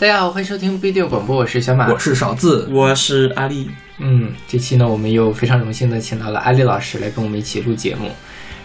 [0.00, 3.68] 大家好，欢迎收听不一定广播，我是小马，我是勺子，我是阿丽。
[3.98, 8.08] 嗯，这期呢，我们又非常荣幸的请到了阿丽老师来跟我们一起录节目。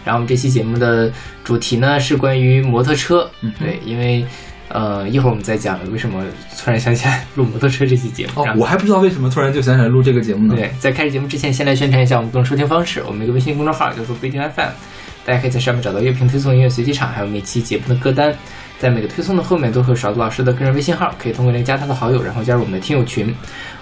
[0.04, 1.10] 然后我们这期节目的
[1.42, 4.24] 主题呢是关于摩托车，嗯对，因为
[4.68, 6.24] 呃一会儿我们再讲为什么
[6.56, 8.46] 突然想起来录摩托车这期节目。
[8.56, 10.54] 我还不知道为什么突然就想起来录这个节目呢。
[10.54, 13.02] 对，在开始节目之前，先来宣传一下我们各种收听方式。
[13.04, 14.70] 我们一个微信公众号叫做不一定 FM，
[15.24, 18.32] 大家可以在上面找到乐评推送、音乐随机场，还有每期节目的歌单。
[18.84, 23.34] 在每个推送的后面都会有勺子老师的个人微信号，可以通过那个加他的好友，然后加入我们的听友群。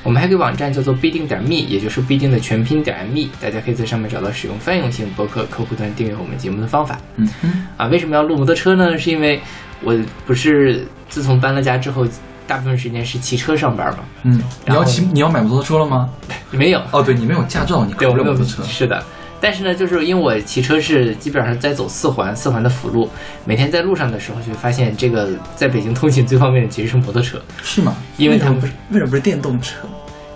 [0.04, 7.00] 我们还有个网站叫做不一定点 me，也就是必定的全拼点 me，大家可以在上面找到使用泛用性博客客户端订阅我们节目的方法。
[7.16, 8.96] 嗯嗯，啊，为什么要录摩托车呢？
[8.96, 9.40] 是因为
[9.80, 12.06] 我不是自从搬了家之后，
[12.46, 14.04] 大部分时间是骑车上班嘛？
[14.22, 16.08] 嗯，你要骑，你要买摩托车了吗？
[16.52, 18.62] 没有，哦，对你没有驾照，你对，开不了摩托车。
[18.62, 19.02] 是的，
[19.42, 23.10] 但是呢，就是因为我骑车是基本上在走四环，四环的辅路，
[23.44, 27.96] 每天在路上的时候就会发现，这个在北京通勤最方便的其实是摩托车，是吗？
[28.16, 29.78] 因为他们为什么不是为什么不是电动车？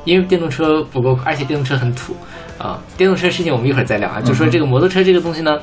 [0.04, 2.16] 因为电动车不够，而且电动车很土
[2.58, 2.82] 啊。
[2.96, 5.56] 电动车事情我们一会儿再聊啊，就说这个摩托车这个东西呢，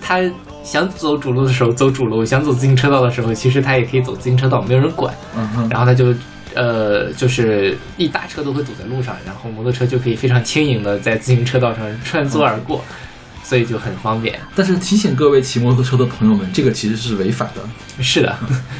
[0.00, 0.20] 它
[0.62, 5.14] 想走主路的时候走主路，想走自行车道的时候，其实它也可以走自行车道，没有人管。
[5.34, 6.14] 嗯哼，然后它就
[6.54, 12.84] 呃，就是一大车都会堵在路上，然后摩托车就可以非常轻盈的在自行车道上穿梭而过，
[13.42, 14.38] 所以就很方便。
[14.54, 17.62] 但是提醒各位骑摩托车的朋友们，这个其实是违法的。
[18.02, 18.36] 是的，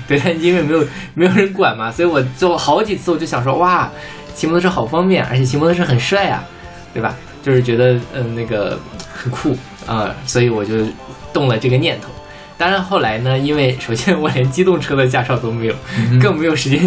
[0.08, 3.90] 对，但因为没有没有人管嘛，所以我就好几次我就想说，哇，
[4.34, 6.42] 骑摩托车好方便，而且骑摩托车很帅啊，
[6.94, 7.14] 对吧？
[7.42, 8.78] 就是觉得嗯那个
[9.12, 10.74] 很酷啊、所以我就
[11.32, 12.08] 动了这个念头。
[12.56, 16.80] 当然后来呢，因为首先我连机动车的驾照都没有，嗯更没有时间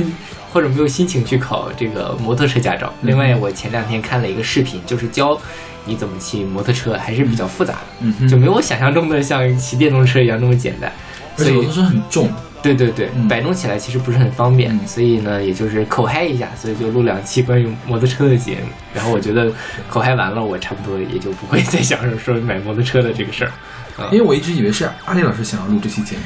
[0.55, 2.93] 或者没有心情去考这个摩托车驾照。
[3.01, 5.38] 另外，我前两天看了一个视频，就是教
[5.83, 10.89] 你怎么骑摩托车，还是比较复杂的，就没有我想象中的像骑电动车一样那么简单。
[11.35, 12.29] 所以而且摩托车很重。
[12.63, 18.69] 对对对，嗯摆弄起来其实不是很方便，嗯所以呢，也就是口嗨一下，所以就录两期关于摩托车的节目。
[18.93, 19.51] 然后我觉得
[19.89, 23.51] 口嗨完了，我差不多也就不会再想着说买摩托车的这个事儿。
[23.97, 26.22] 啊因为我一直以为是阿丽老师想要录这期节目，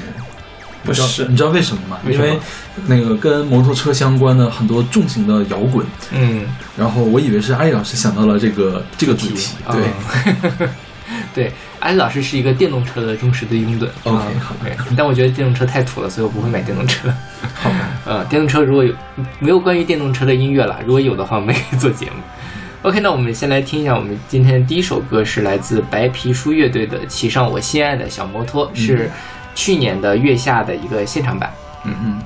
[0.84, 1.97] 不是你知道为什么吗？
[2.03, 2.40] 么因为
[2.88, 6.45] 那个跟摩托车相关的很多重型的摇滚，嗯，
[6.78, 9.56] 然后我以为是阿丽老师想到了这个这个主题。
[9.72, 9.84] 对，
[10.57, 10.69] 对。
[11.34, 13.88] 对，阿丽老师是一个电动车的忠实的拥趸。
[14.03, 14.31] OK，啊
[14.78, 17.11] 好但我觉得电动车太土了，所以我不会买电动车。
[17.56, 17.90] 好吧。
[18.06, 18.94] 呃，电动车如果有
[19.40, 22.11] 没有关于电动车的音乐了，如果有的话，我们可以做节目。
[22.84, 29.09] OK，那我们先来听一下，我们今天的第一首歌是来自白皮书乐队的《骑上我心爱的小摩托》，是
[29.59, 31.52] 去年的月下的一个现场版。
[31.84, 32.24] 嗯哼，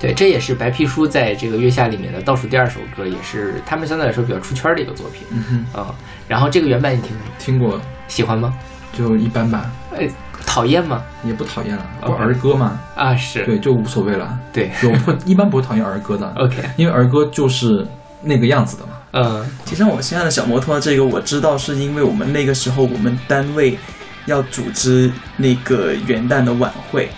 [0.00, 5.26] 对，这也是白皮书在这个月下里面的倒数第二首歌，也是他们相对来说比较出圈的一个作品。
[5.30, 5.94] 嗯哼，啊、
[6.26, 7.28] 然后这个原版你听过？
[7.38, 8.54] 听过喜欢吗？
[8.94, 10.08] 就一般吧，哎，
[10.46, 11.02] 讨厌吗？
[11.22, 12.80] 也不讨厌了，不 OK 儿歌嘛。
[12.96, 14.38] 啊，是对，就无所谓了。
[14.54, 17.86] 对就我会一般不会讨厌儿歌的，， OK，因为儿歌就是
[18.22, 18.92] 那个样子的嘛。
[19.14, 23.78] 嗯其实我现在的小摩托这个我知道，是因为我们那个时候我们单位
[24.26, 27.08] 要组织那个元旦的晚会，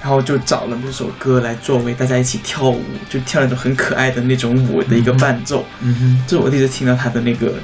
[0.00, 5.64] 然后就找了那首歌来作为大家一起跳舞，就跳那种很可爱的那种舞的一个伴奏。
[5.80, 7.54] 嗯哼，这是我第一次听到他的那个，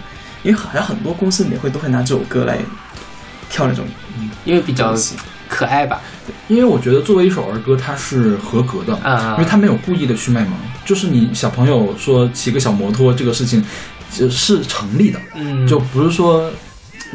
[0.42, 2.58] 因为好像很多公司年会都会拿这首歌来
[3.48, 3.84] 跳那种
[4.44, 4.94] 因为比较。
[5.48, 6.00] 可爱吧？
[6.48, 10.50] 因为我觉得作为一首儿歌，它是合格的，啊因为它没有故意的去卖萌，
[10.84, 13.64] 就是你小朋友说骑个小摩托这个事情，
[14.10, 16.50] 就是成立的，嗯，就不是说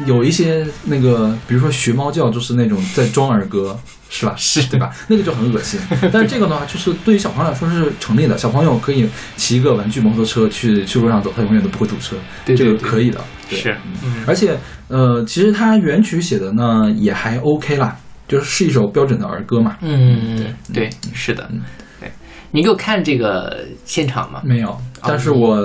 [0.06, 3.78] 有一些那个，比如说学猫叫，就是那种在装儿歌。
[4.14, 4.34] 是吧？
[4.36, 4.90] 是对吧？
[5.08, 5.80] 那个就很恶心。
[6.12, 8.36] 但是这个的话，就是对于小朋友来说是成立的。
[8.36, 9.08] 小朋友可以
[9.38, 12.14] 骑一个玩具摩托车去去路上走，他永远都不会堵车。
[12.44, 13.18] 这对对对个可以的。
[13.48, 14.54] 对是，嗯而且
[14.88, 17.96] 呃，其实他原曲写的呢也还 OK 啦，
[18.28, 19.78] 就是是一首标准的儿歌嘛。
[19.80, 21.50] 嗯，对，是的。
[22.52, 24.42] 你给我看这个现场吗？
[24.44, 25.58] 没有，但是我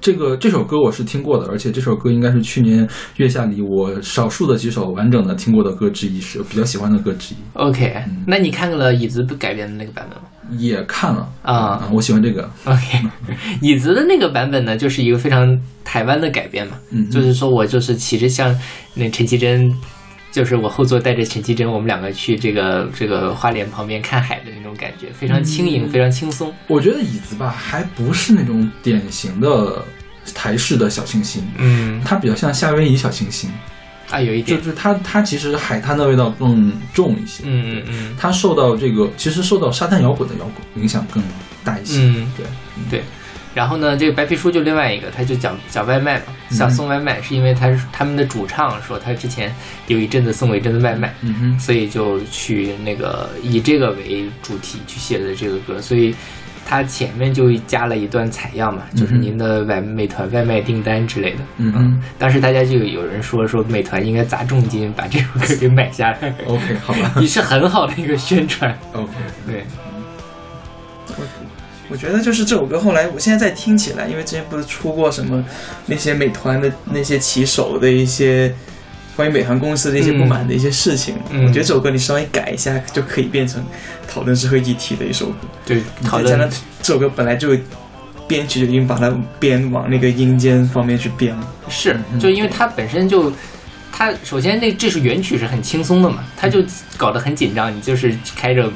[0.00, 2.86] 这个这首歌我是听过的，而且这首歌应该是去年
[3.16, 7.38] 月下里我少数的几首完整的听过的歌之一，是我比较喜欢的歌之一。
[7.54, 10.24] OK，那你看了椅子改编的那个版本吗
[10.58, 12.50] 也看了啊我喜欢这个。
[12.64, 13.06] ？OK，
[13.62, 15.46] 椅子的那个版本呢，就是一个非常
[15.84, 18.52] 台湾的改编嘛，嗯，就是说我就是其实像
[18.94, 19.72] 那陈绮贞。
[20.30, 26.52] 就是我后座带着陈绮贞，我们两个去这个这个花莲旁边看海的那种感觉，非常轻盈，嗯非常轻松。
[26.66, 29.84] 我觉得椅子吧，还不是那种典型的
[30.34, 33.50] 台式的小清新，嗯，它比较像夏威夷小清新，
[34.10, 37.44] 啊，有一点，就是它它其实海滩的味道更重一些。
[37.46, 41.22] 嗯嗯嗯它受到这个其实受到沙滩摇滚的摇滚影响更
[41.64, 42.00] 大一些。
[42.02, 42.46] 嗯，对，
[42.90, 43.04] 对。
[43.54, 49.52] 然后呢，这个白皮书就另外一个，他就讲讲外卖嘛，想送外卖，是因为他是他们的主唱说他之前
[49.88, 56.14] 有一阵子送过一阵子外卖，嗯哼，所以就去那个以这个为主题去写的这个歌，所以
[56.64, 61.38] 他前面就加了一段采样嘛，就是您的外美团外卖订单之类的。
[61.56, 62.02] 嗯哼。
[62.18, 67.12] 当时大家就有人说说美团应该砸重金把这首歌给买下来，，OK，好吧。
[67.18, 68.78] 你是很好的一个宣传。
[68.92, 69.12] ，OK，
[69.46, 69.64] 对，
[71.88, 75.44] 我觉得就是这首歌后来，我现在再听起来，因为之前不是出过什么
[75.86, 78.54] 那些美团的那些骑手的一些
[79.16, 83.64] 关于美团公司的一些不满的一些事情，嗯我觉得这首歌你稍微改一下就可以变成
[84.06, 85.34] 讨论社会议题的一首歌。
[85.66, 86.38] 对，讨论
[86.82, 87.56] 这首歌本来就
[88.28, 91.48] 编曲就已经把它编往那个阴间方面去编了。
[91.68, 93.32] 是，嗯就因为它本身就，
[93.90, 96.62] 它首先那这是原曲是很轻松的嘛，它就
[96.96, 98.70] 搞得很紧张，你就是开着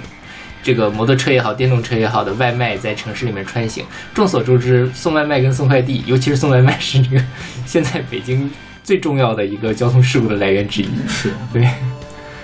[0.63, 3.85] 这个摩托车也好，电动车也好的外卖在城市里面穿行。
[4.15, 7.25] 众所周知，送外卖跟送快递，尤其是送外卖是这个
[7.67, 8.51] 现在北京
[8.85, 10.89] 最重要的一个交通事故的来源之一。
[11.09, 11.69] 是，对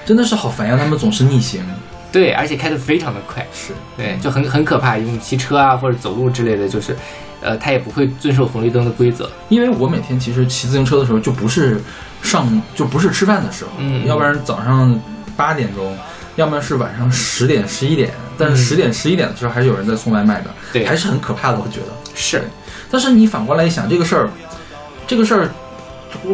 [0.05, 1.63] 真的是好烦呀，他们总是逆行，
[2.11, 4.97] 对，而且开得非常的快，是，对，就很很可怕。
[4.97, 6.97] 用骑车啊或者走路之类的，就是，
[7.43, 9.31] 呃，他也不会遵守红绿灯的规则。
[9.51, 11.79] 因为我每天其实骑自行车的时候，就不是
[12.23, 14.99] 上就不是吃饭的时候，嗯要不然早上
[15.37, 15.95] 八点钟，
[16.39, 18.65] 要么是晚上十点十一点，但是嗯。
[18.65, 20.87] 十点十一点的时候还是有人在送外卖的，对。
[20.87, 21.87] 还是很可怕的，我觉得。
[22.15, 22.45] 是，
[22.89, 24.31] 但是你反过来一想，这个事儿，
[25.05, 25.49] 这个事儿，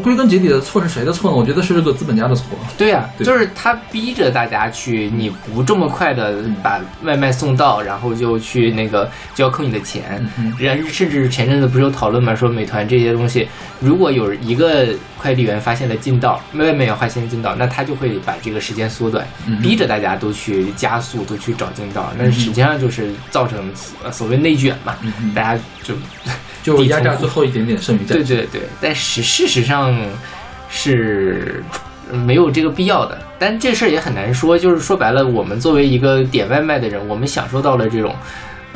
[0.02, 1.36] 归根结底的错是谁的错呢？
[1.36, 2.46] 我觉得是这个资本家的错。
[2.78, 10.24] 对呀、对就是他逼着大家去，你不这么快的把外卖送到，然后就去那个就要扣你的钱。
[10.38, 13.48] 嗯人甚至前阵子不是有讨论嘛，说美团这些东西，
[13.80, 14.88] 如果有一个
[15.18, 22.12] 快递员发现了近道，外卖员发现近道，那他就会把这个时间缩短，嗯逼着大家都去加速，都去找近道。
[22.16, 23.72] 那实际上就是造成
[24.02, 25.94] 呃所谓内卷嘛，嗯大家就
[26.64, 28.24] 就压榨最后一点点剩余价值。
[28.24, 29.96] 对对对，但是事实上
[30.68, 31.62] 是
[32.10, 33.16] 呃没有这个必要的。
[33.38, 38.12] 但这事儿也很难说，就是说白了，我们作为一个点外卖的人，我们享受到了这种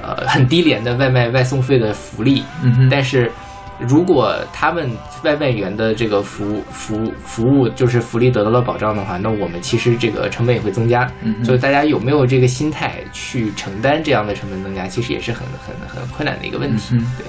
[0.01, 3.33] 呃很低廉的外卖外送费的福利，嗯哼，但是。
[3.81, 4.91] 如果他们
[5.23, 11.09] 外卖员的这个服务服务服务就是福利得到了保障的话，那我们其实这个成本也会增加。
[11.23, 16.97] 嗯哼就是大家有没有这个心态去承担这样的成本增加，其实也是很很很困难的一个问题。
[16.97, 17.25] 嗯对，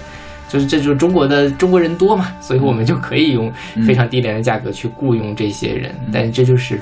[0.49, 3.53] 就是这就是中国的中国人多嘛，所以我们就可以用
[3.87, 6.81] 非常低廉的价格去雇佣这些人，但是这就是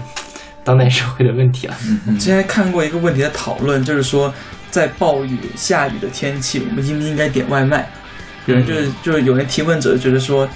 [0.63, 1.75] 当代社会的问题了。
[2.07, 4.33] 嗯之前看过一个问题的讨论，就是说
[4.71, 7.87] 在暴雨下雨的天气，我们应不应该点外卖？
[8.45, 10.47] 有人就是就是有人提问者觉得说，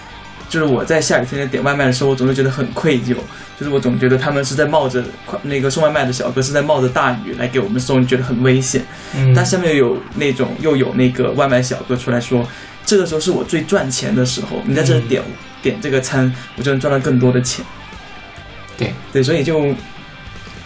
[0.48, 3.16] 就是我在下雨天点外卖的时候，我总是觉得很愧疚，
[3.60, 8.82] 就是我总觉得他们是在冒着快那个送外卖的小哥是在冒着大雨来给我们送，觉得很危险。
[9.14, 12.48] 嗯，但下面有那种又有那个外卖小哥出来说，
[12.86, 15.22] 这个时候是我最赚钱的时候，你在这里点、
[15.62, 17.64] 点这个餐，我就能赚到更多的钱。
[18.78, 19.74] 对对，所以就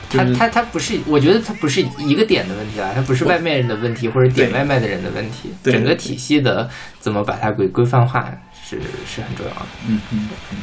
[0.10, 6.70] 就是他他他不是，我觉得他不是一个点的问题啦，他不是外卖人的问题或者点外卖的人的问题，对整个体系的
[7.00, 8.32] 怎么把它给规范化
[8.68, 9.66] 是是很重要的。
[9.88, 10.58] 嗯嗯嗯。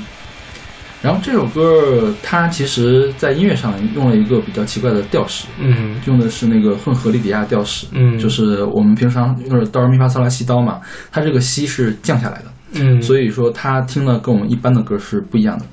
[1.02, 6.00] 然后这首歌它其实在音乐上用了一个比较奇怪的调式，嗯。
[6.06, 8.16] 用的是那个混合利比亚调式，嗯。
[8.18, 10.80] 就是我们平常用的哆来咪发嗦拉西哆嘛，
[11.10, 12.44] 它这个西是降下来的，
[12.74, 15.64] 嗯，所以说它听的跟我们一般的歌是不一样的。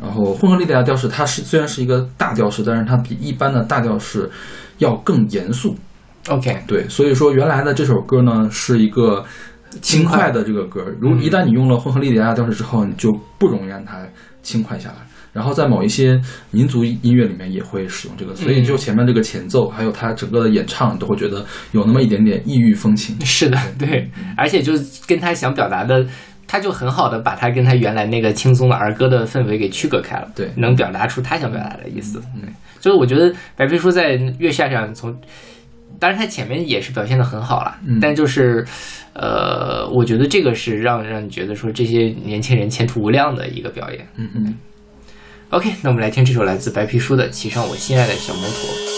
[0.00, 4.30] 然后混合利比亚调式，它是虽然是一个大调式，但是它比一般的大调式
[4.78, 5.76] 要更严肃。
[6.28, 9.24] OK，对，所以说原来的这首歌呢是一个
[9.80, 11.20] 轻快的这个歌，如嗯。
[11.20, 13.98] 一旦你用了混合利比亚调式之后，你就不容易让它
[14.42, 14.96] 轻快下来。
[15.30, 23.14] 然后在某一些民族音乐里面也会使用这个，所以就前面这个前奏，还有它整个的演唱，你都会觉得有那么一点点异域风情。
[23.24, 26.04] 是的，对，而且就是跟他想表达的，
[26.46, 30.50] 他就很好的把他跟他原来那个轻松的儿歌的氛围给区隔开了，对。
[30.56, 32.18] 能表达出他想表达的意思。
[32.40, 35.14] 对，就是我觉得白皮书在月下上从，
[36.00, 38.64] 当然他前面也是表现的很好了，嗯但就是，
[39.14, 44.06] 呃，我觉得这个是让让你觉得说这些年轻人前途无量的一个表演。
[44.16, 44.54] 嗯嗯。
[45.50, 48.50] OK，那我们来听这首来自白皮书的《骑上我心爱的小摩托》。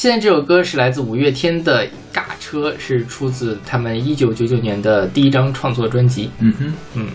[0.00, 6.30] 现在这首歌是来自五月天的《尬车》，是出自他们一九九九年的第一张创作专辑。
[6.38, 7.08] 嗯哼，嗯，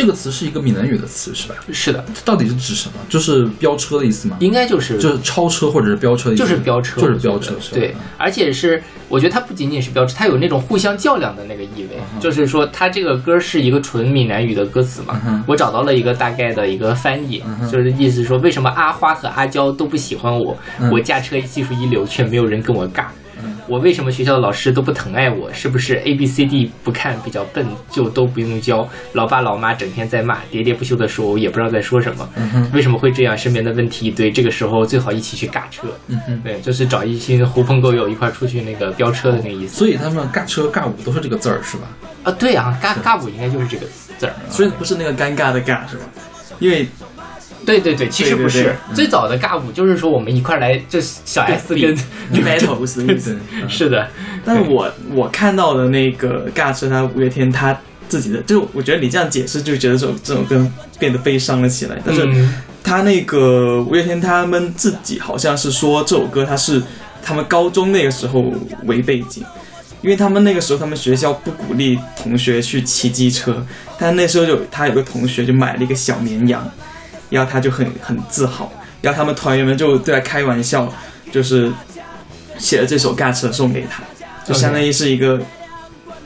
[0.00, 1.54] 这个词是一个闽南语的词是吧？
[1.72, 2.94] 是的，它到底是指什么？
[3.08, 4.36] 就是飙车的意思吗？
[4.40, 6.42] 应该就是就是超车或者是飙车的意思？
[6.42, 11.98] 就是飙车，就是飙车，对，而且是我觉得它不仅仅是飙车，它有那种互相较量的那个意味。
[12.14, 23.06] 嗯就是说，它这个歌是一个纯闽南语的歌词嘛，嗯我找到了一个大概的一个翻译，就是意思说为什么阿花和阿娇都不喜欢我，嗯我驾车技术一流，却没有人跟我尬。
[23.70, 25.48] 我为什么学校的老师都不疼爱我？
[25.52, 28.88] 是不是 A B C D 不看比较笨，就都不用教？
[29.12, 32.28] 老爸老妈整天在骂，喋喋不休的说，我也不知道在说什么。
[32.34, 33.38] 嗯为什么会这样？
[33.38, 35.86] 身边的问题一堆，这个时候最好一起去尬车。
[36.08, 39.76] 嗯哼，对，就是找一群狐朋狗友一块儿出去那个飙车的那个意思。
[39.76, 41.84] 所以他们尬车尬舞都是这个字儿是吧？
[42.24, 43.86] 啊，对啊，尬尬舞应该就是这个
[44.18, 44.34] 字儿。
[44.50, 46.02] 所以不是那个尴尬的尬是吧？
[46.58, 46.88] 因为
[47.64, 51.96] 对对对，其实不是对对最早的尬舞，就是说我们一块来，就小 S 跟意
[53.16, 53.36] 思。
[53.68, 54.08] 是的，
[54.44, 60.66] 但是我我看到的那个尬车，他五月天他自己的，就我觉得你这样解释，就觉得这首这首歌
[60.98, 61.98] 变得悲伤了起来。
[62.04, 62.54] 但是嗯。
[62.82, 66.82] 他那个五月天他们自己好像是说这首歌他是
[67.22, 68.52] 他们高中那个时候
[68.84, 69.44] 为背景，
[70.00, 73.64] 因为他们那个时候他们学校不鼓励同学去骑机车，
[73.98, 76.66] 但那时候有他有个同学就买了一个小绵羊，
[77.30, 78.70] 然后他就很很自豪，
[79.00, 80.92] 然后他们团员们就对他开玩笑，
[81.32, 81.72] 就是
[82.58, 84.02] 写了这首尬车送给他，
[84.44, 85.40] 就相当于是一个。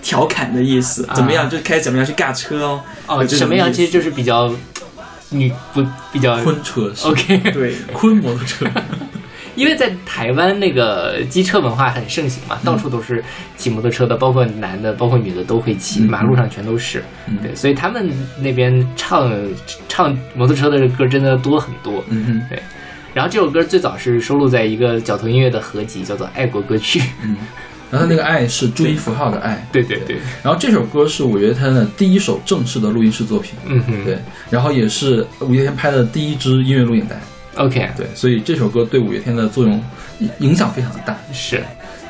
[0.06, 1.48] 调侃的意思，怎么样？
[1.48, 2.82] 就开始怎么样去尬车哦？
[3.06, 3.72] 哦，就什么样？
[3.72, 4.54] 其实就是比较
[5.30, 5.82] 女不
[6.12, 8.66] 比较昆车是 OK，对， 昆摩托车，
[9.54, 13.22] 因为在台湾那个机车文化很盛行嘛，到处都是
[13.56, 16.06] 骑摩托车的，包括男的，包括女的都会骑，嗯。
[16.06, 17.02] 马路上全都是。
[17.28, 17.38] 嗯。
[17.42, 19.32] 对，所以他们那边唱
[19.88, 22.04] 唱摩托车的歌真的多很多。
[22.08, 22.62] 嗯对。
[23.12, 26.98] 然后这首歌最早是收录在一个角头音乐的合集，叫做《爱国歌曲》。
[27.22, 27.36] 嗯，
[27.88, 30.00] 然后那个爱是注音符号的爱， 对对。
[30.00, 34.18] 对，然后这首歌是五月天的第一首正式的录音室作品，嗯哼，对，
[34.50, 37.16] 然后也是五月天拍的第一支音乐录影带，
[37.56, 39.82] ，OK，对，所以这首歌对五月天的作用
[40.20, 41.16] 影影响非常的大。
[41.32, 41.62] 是，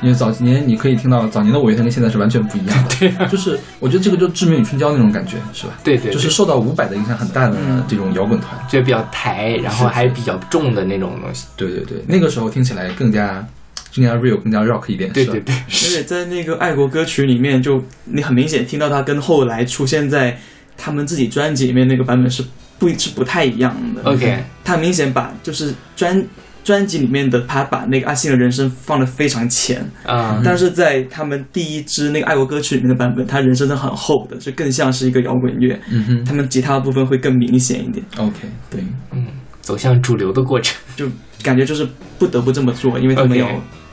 [0.02, 5.74] 因为早年你可以听到早年的五月天跟现在是完全不一样的， 对啊就是我觉得这个就致命与春娇那种感觉，是吧？
[5.82, 8.50] 对对，就是受到伍佰的影响很大的嗯这种摇滚团。
[8.68, 11.46] 就比较台，然后还比较重的那种东西。
[11.56, 13.46] 对对对，那个时候听起来更加
[13.94, 15.12] 更加 real，更加 rock 一点。
[15.12, 20.38] 对对对， 而且在那个爱国歌曲里面，就你很明显听到它跟后来出现在
[20.76, 22.44] 他们自己专辑里面那个版本是
[22.92, 24.02] 不是不太一样的。
[24.02, 26.24] OK，他明显把就是专
[26.62, 35.78] 专辑里面的他把那个阿信的人声放的非常浅，啊、但是在他们第一支那个爱国歌曲里面的版本，他人声是很厚的，就更像是一个摇滚乐。
[35.90, 36.24] 嗯哼。
[36.24, 39.26] 他们吉他的部分会更明显一点，，OK，对，嗯，
[39.60, 41.06] 走向主流的过程，就
[41.42, 41.86] 感觉就是
[42.18, 43.48] 不得不这么做，因为他们要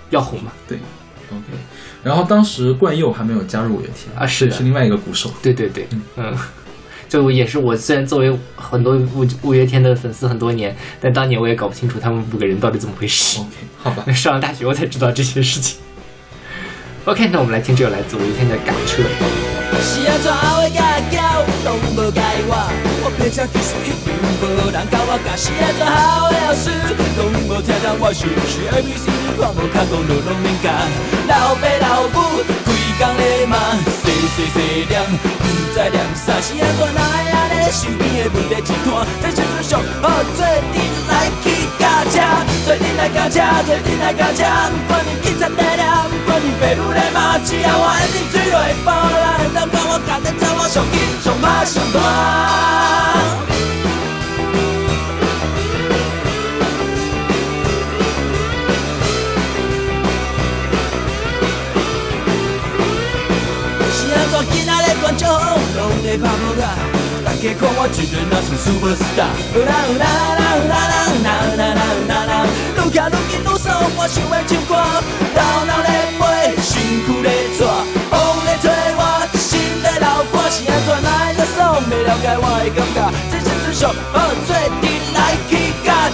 [0.10, 0.52] 要红嘛？
[0.68, 0.78] 对。
[1.30, 1.44] OK，
[2.04, 5.32] 然后当时冠佑还没有加入五月天啊是是另外一个鼓手。
[5.42, 6.36] 对对对，嗯，
[7.12, 13.42] 就也是我虽然作为很多五五月天的粉丝很多年，但当年我也搞不清楚他们五个人到底怎么回事。
[13.42, 15.78] OK，好吧，上了大学我才知道这些事情。
[17.04, 19.04] OK，那我们来听这首来自五月天的《赶车》。
[33.02, 33.58] 讲咧嘛，
[34.04, 35.28] 细细细念，不
[35.74, 37.02] 知念啥，是安怎来
[37.34, 40.78] 安尼身边的问题一摊，在车上上，好，做阵
[41.10, 42.22] 来去驾车，
[42.64, 44.46] 做阵来驾车，做阵来驾车，
[44.86, 53.51] 不管你警察在了，不管你爸母在骂，只要我一定追落来，不然，当我甲你走，我上紧上歹上大。
[64.42, 66.64] 是安怎今仔日观众拢在拍无卡？
[67.24, 72.34] 大家看我一个人像 super star，有啦有啦啦有啦啦有啦有啦有啦啦，
[72.76, 74.74] 愈行愈紧愈爽，我想要唱歌，
[75.36, 76.22] 头脑咧飞，
[76.58, 77.62] 身躯咧拽，
[78.10, 78.14] 风
[78.46, 78.66] 咧吹
[78.98, 79.00] 我，
[79.38, 79.50] 心
[79.84, 81.78] 在流汗，是安怎哪会这爽？
[81.86, 82.98] 袂了解我的感觉，
[83.30, 85.01] 这是最上好做阵来去驾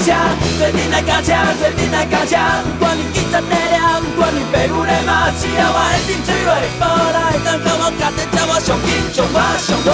[0.03, 0.13] 车，
[0.57, 2.37] 做阵来驾车，做阵来驾车，
[2.79, 6.81] 不管伊警察在抓，不管伊爸母咧骂，只要我一定追落波
[7.13, 9.89] 来，当讲我家己走我上紧上快上大。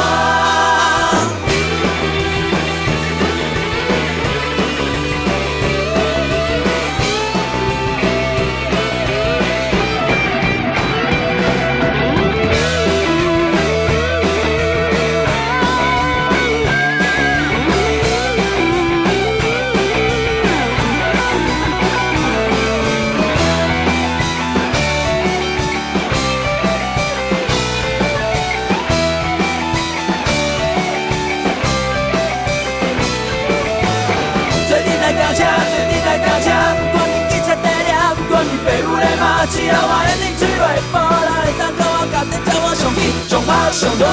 [39.54, 42.98] 只要我一定追来发来，当跟我干的跟我上气
[43.30, 44.04] 上拍上大。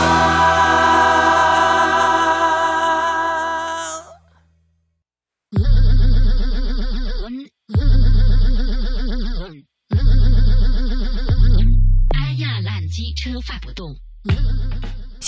[13.46, 13.79] 发不动。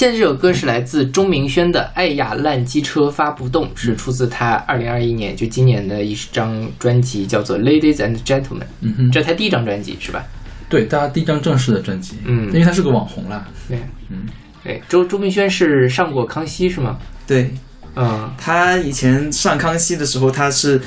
[0.02, 8.62] 现在这首歌是来自钟明轩的《爱呀烂机车发不动》，是出自他二零二一年就今年的一张专辑，叫做《Ladies and Gentlemen》。
[8.80, 10.24] 嗯哼，这是他第一张专辑是吧？
[10.68, 12.46] 对，大家第一张正式的专辑，嗯。
[12.46, 13.78] 因为他是个网红啦，对，
[14.10, 14.26] 嗯，
[14.64, 16.98] 对，周周明轩是上过康熙是吗？
[17.24, 17.48] 对。
[17.94, 18.28] 嗯。
[18.36, 20.80] 他以前上康熙的时候，他是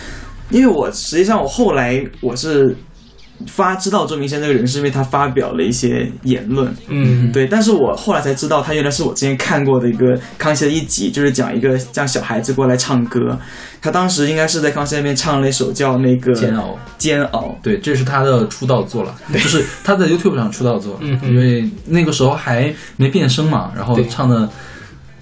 [0.50, 2.76] 因为我实际上我后来我是
[3.48, 7.32] 发知道周明轩这个人，是因为他发表了一些言论，嗯。
[7.32, 13.38] 对，但是我后来才知道，他原来是我之前看过的一个康熙的一集，就是讲一个让小孩子过来唱歌。
[13.82, 16.80] 他当时应该是在康熙那边唱了一首叫那个《煎熬。
[16.98, 24.06] 煎熬》，对，这是他的出道作了，就是他在 YouTube 上出道作，嗯因为那个时候还没变声嘛，然后对。
[24.08, 24.50] 唱的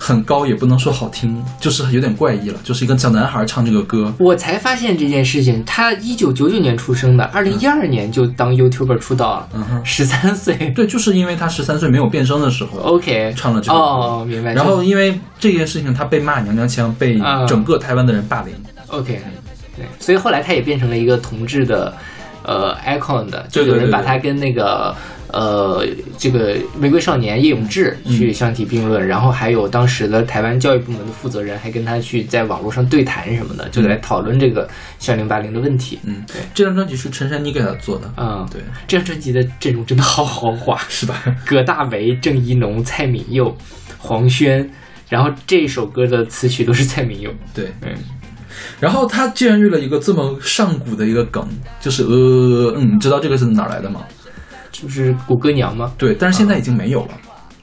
[0.06, 9.64] 很高，也不能说好听，就是有点怪异了，就是一个小男孩唱这个歌，我才发现这件事情，他一九九九年出生的，二零一二年就当 YouTuber 出道了，嗯。
[9.64, 10.58] 哼，十三岁。
[10.76, 14.54] 对，就是因为他十三岁没有变声的时候 OK，唱了这个歌，哦，明白。
[14.54, 18.54] 然后因为这件事情他被骂娘娘腔，被啊整个台湾的人霸凌
[18.88, 19.22] ，OK，
[19.78, 21.94] 对，所以后来他也变成了一个同志的
[22.44, 24.94] 呃 icon 的，就有人把他跟那个
[25.34, 25.86] 呃
[26.18, 34.70] 这个玫瑰少年叶永志嗯去相提并论，然后还有当时的台湾教育部门的负责人还跟他去在网络上对谈什么的，就来讨论这个
[35.00, 36.00] 校龄霸凌的问题。
[36.04, 41.24] 嗯，对这张专辑是陈珊妮给他做的，嗯，对，这张专辑的阵容真的好豪华， 是吧？
[41.46, 43.54] 葛大为、郑怡农、蔡敏佑、
[43.98, 44.70] 黄轩，
[45.10, 47.32] 然后这首歌的词曲都是蔡敏佑。
[47.56, 47.90] 对，嗯，
[48.80, 51.44] 然后他竟然用了一个这么上古的一个梗，
[51.82, 54.02] 就是呃嗯，你知道这个是哪儿来的吗？
[54.74, 55.94] 就是谷歌娘吗？
[55.98, 57.12] 对，但是现在已经没有了。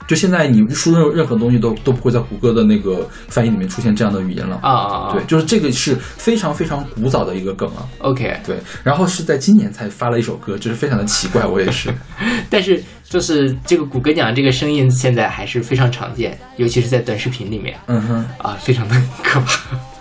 [0.09, 4.59] 就现在你输入任何东西都都不会在谷歌的那个翻译里面出现这样的语言了。
[4.61, 5.13] 啊啊啊！
[5.13, 7.87] 对，就是这个是非常非常古早的一个梗啊。
[7.99, 8.37] ，OK。
[8.45, 11.95] 对，然后是在今年才发了一首歌，就是非常的奇怪，我也是。
[12.51, 19.61] 但是就是这个谷歌娘这个声音现在还是非常常见，尤其是在短视频里面嗯哼，啊，非常的可怕。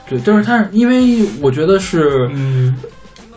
[0.10, 2.76] 对，但是它因为我觉得是嗯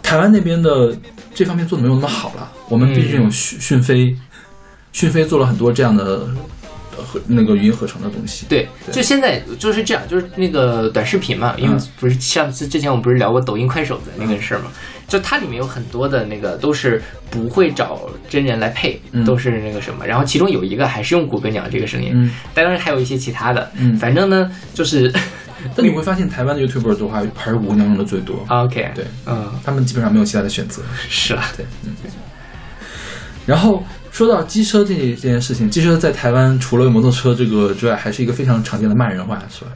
[0.03, 0.97] 台湾那边的
[1.35, 4.17] 这方面做的没有那么好了，我们毕竟有讯讯飞，
[4.93, 6.29] 讯飞做了很多这样的
[6.97, 8.47] 呃合那个语音合成的东西。
[8.49, 8.95] 对，对。
[8.95, 14.67] 就现在就是这样，就是那个短视频嘛，因为嗯不是上次之前我们不是聊过抖音、快手的那个事儿嘛，
[15.09, 19.25] 就它里面有很多的那个都是不会找真人来配，嗯。
[19.25, 23.97] 都是那个什么，然后其中有一个还是用谷歌鸟这个声音，嗯，当然还有一些其他的，嗯。
[23.97, 25.11] 反正呢就是
[25.77, 28.45] 但你会发现台湾的 YouTuber 的话，还是吴娘用的最多。
[28.49, 30.83] OK，对，嗯，他们基本上没有其他的选择。
[31.09, 31.95] 是啊，对，嗯。
[33.45, 39.71] 然后说到机车这这件事情，机车在台湾除了摩托车这个之外，还是一个非常常见的骂人话，是吧？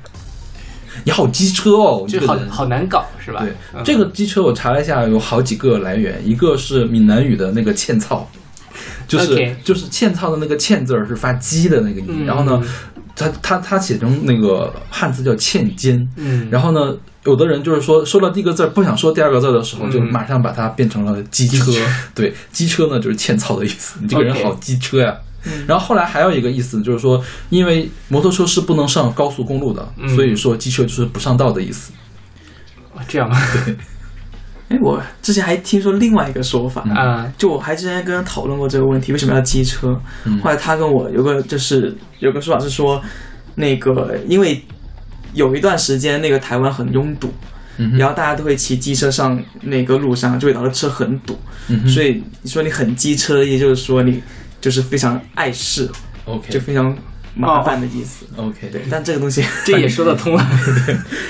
[1.05, 3.40] 你好机车哦，就好这个好难搞是吧？
[3.42, 8.27] 对，嗯这个机车我查了一下，有好几个来源，一个是闽南语的那个欠操，
[9.07, 12.62] 就是就是欠操的那个欠字儿是发鸡的那个音，嗯然后呢，
[13.16, 21.72] 他他他写成那个汉字叫欠肩，嗯，然后呢，有的人就是说说到第一个字不想说第二个字的时候，嗯就马上把它变成了机车。
[22.14, 25.16] 对，机车呢就是欠操的意思，你这个人好机车呀。
[25.66, 31.92] 然后后来还有一个意思就是说，因为摩托车是不能上高速公路的，嗯所以说机车就是不上道的意思。
[32.92, 33.40] 哦这样吗？
[34.68, 39.96] 哎，我之前还听说另外一个说法，啊，就我还之前跟他讨论过这个问题，为什么要机车？
[40.24, 40.40] 嗯。
[40.40, 43.00] 后来他跟我有个就是有个说法是说，
[43.55, 44.61] 那个因为
[45.35, 47.33] 有一段时间那个台湾很拥堵，
[47.79, 54.20] 嗯然后大家都会骑机车上那个路上，就会导致车很堵，嗯所以你说你很机车，也就是说你
[54.61, 55.88] 就是非常碍事
[56.24, 56.50] ，OK。
[56.50, 56.96] 就非常
[57.37, 58.27] 麻烦的意思。
[58.37, 60.42] OK，对，但这个东西 这也说得通了，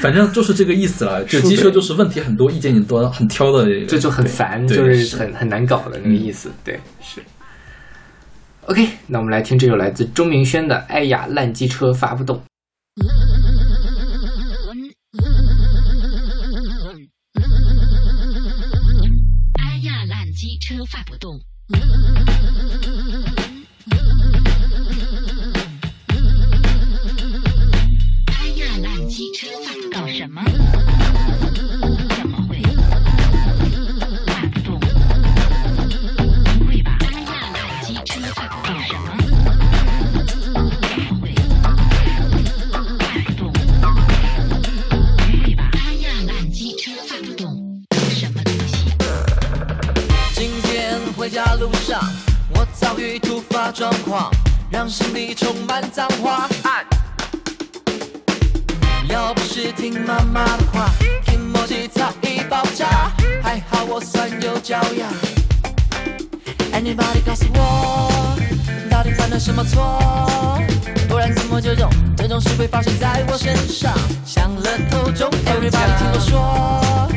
[0.00, 1.24] 反正就是这个意思了。
[1.26, 3.86] 就机车就是问题很多，意见也多，很挑的这个。
[3.86, 6.50] 这就很烦，就是是很很难搞的那个意思。
[6.64, 7.20] 对，是。
[8.62, 12.36] OK，那我们来听这首来自钟明轩的《哎呀烂机车发不动》。
[19.58, 21.40] 哎呀，烂机车发不动。
[54.86, 56.48] 让心里充满脏话。
[59.08, 60.88] 要不是听妈妈的话，
[61.24, 63.10] 听默契早已爆炸。
[63.42, 65.12] 还好我算有教养。
[66.72, 68.38] Anybody 告诉我，
[68.88, 70.62] 到底犯了什么错？
[71.08, 73.92] 不然怎么这种这种事会发生在我身上？
[74.24, 77.10] 想了头中，Everybody 听我说，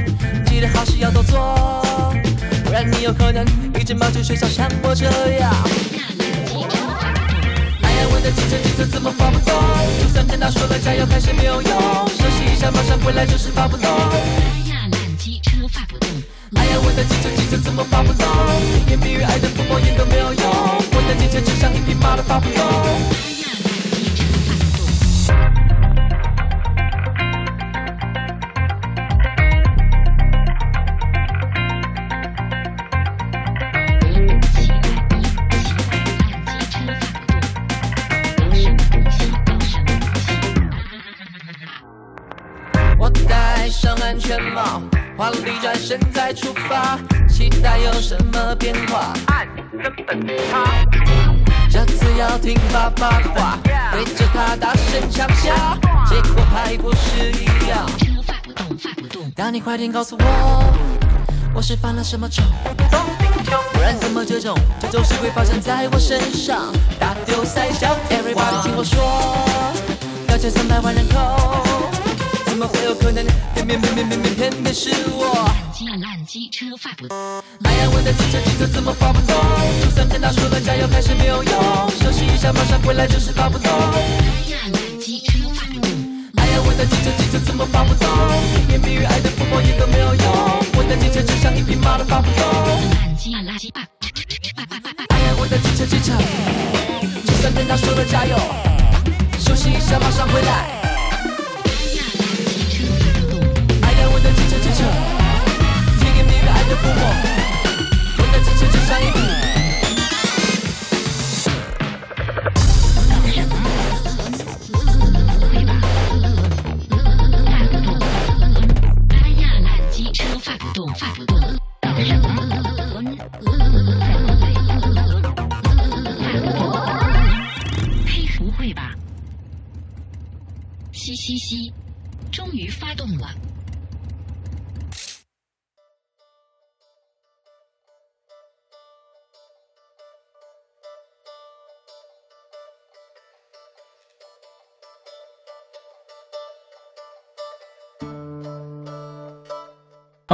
[0.47, 1.85] 记得好事要多做。
[2.65, 3.45] 不然你有可能
[3.79, 5.05] 一直忙着学校，像我这
[5.37, 5.53] 样。
[8.19, 9.55] 我的汽车机车怎么发不动？
[10.03, 11.71] 就算跟他说了加油，还是没有用。
[12.09, 13.89] 休息一下，马上回来就是发不动。
[13.89, 16.09] 哎呀，烂机车发不动。
[16.55, 18.27] 哎呀，我的汽车机车怎么发不动？
[18.87, 20.43] 甜言蜜语爱的抚摸也都没有用。
[20.91, 23.28] 我的汽车就像一匹马都发不动。
[59.49, 60.63] 那你快点告诉我，
[61.55, 62.43] 我是犯了什么丑？
[63.73, 66.71] 不然怎么这种这种事会发生在我身上？
[66.99, 69.01] 大丢三小，Everybody 听我说，
[70.27, 71.65] 要这三百万人口，
[72.45, 75.33] 怎么会有可能偏偏偏偏偏偏偏偏是我？
[75.33, 77.17] 烂机烂机车发不动。
[77.63, 79.35] 哎呀，我的机车机车怎么发不动？
[79.83, 81.53] 就算跟他说了加油，还是没有用。
[81.99, 83.71] 休息一下，马上回来就是发不动。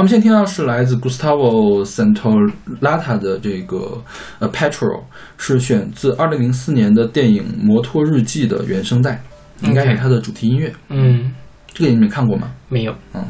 [0.06, 4.00] 们现在听到是来自 Gustavo Santaolalla 的这个
[4.38, 5.02] 呃 Petrol，
[5.36, 9.20] 是选自2004年的电影《摩托日记》的原声带，
[9.62, 10.72] 应该是它的主题音乐。
[10.90, 11.32] 嗯，
[11.74, 12.52] 这个你们看过吗？
[12.68, 12.94] 没有。
[13.14, 13.24] 嗯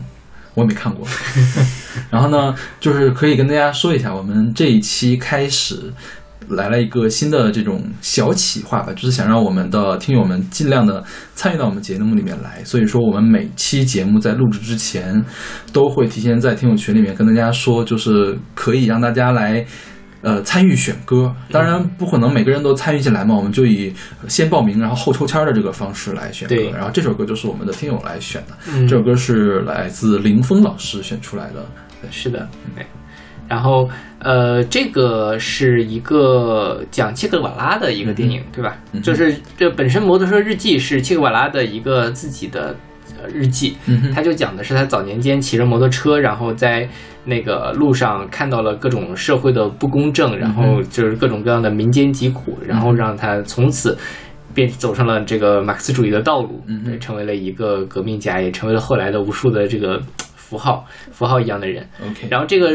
[0.53, 1.07] 我也没看过。
[2.11, 5.93] 然后呢，就是可以跟大家说一下，我们这一期开始
[6.49, 11.03] 来了一个新的这种小企划吧，就是想让我们的听友们尽量的
[11.35, 12.63] 参与到我们节目里面来。
[12.65, 15.25] 所以说，我们每期节目在录制之前，
[15.73, 19.67] 都会提前在听友群里面跟大家说，就是可以让大家来。
[20.23, 23.95] 呃，参与选歌，当然不可能每个人都参与进来嘛，我们就以
[24.27, 26.57] 先报名，然后后抽签儿的这个方式来选歌。
[26.75, 31.65] 然后这首歌就是我们的听友来选的，嗯这首歌是来自林峰老师选出来的。
[32.11, 32.85] 是的，对。
[33.49, 38.77] 然后，呃，这个是一个讲切格瓦拉的一个电影，对吧？
[38.93, 42.75] 嗯就是这本身《摩托车日记》是切格瓦拉的一个自己的
[43.23, 43.77] 呃日记，
[44.15, 46.89] 他就讲的是他早年间骑着摩托车，然后在
[47.25, 53.97] 那个路上看到了各种社会的不公正，然后就是各种各样的民间疾苦，然后让他从此。
[54.55, 56.65] 便走上了这个马克思主义的道路，
[56.99, 60.01] 成为了一个革命家，也成为了后来的无数的这个
[60.35, 60.83] 符号
[61.13, 61.87] 符号一样的人。
[62.01, 62.71] OK，然后这个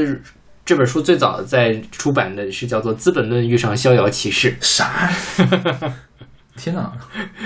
[0.64, 5.10] 这本书最早在出版的是叫做《资本论遇上逍遥骑士》， 啥？
[6.58, 6.92] 天哪！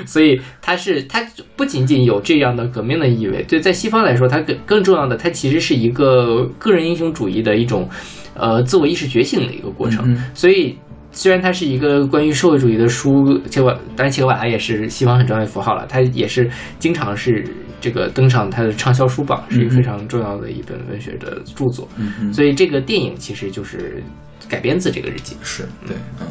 [0.06, 1.25] 所以它是它
[1.56, 7.88] 不仅仅有这样的革命的意味，对，在西方来说，它更更重要的，它其实是一个个人英雄主义的一种
[8.34, 10.17] 呃自我意识觉醒的一个过程。
[10.34, 10.75] 所以
[11.12, 16.49] 虽然它是一个关于社会主义的书，切格瓦当然切格瓦拉也是西方很重要的符号了，它也是
[16.80, 17.45] 经常是
[17.86, 21.88] 这个登上它的畅销书榜，是一个非常重要的一本文学的著作。
[21.98, 24.04] 嗯嗯，所以这个电影其实就是
[24.50, 25.38] 改编自这个日记。
[25.43, 26.26] 是对，嗯。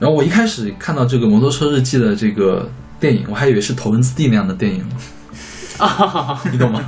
[0.00, 2.66] 然后我一开始看到这个《摩托车日记》的这个
[2.98, 4.82] 电影，我还以为是头文字 D 那样的电影，
[5.76, 6.82] 啊， 你懂吗？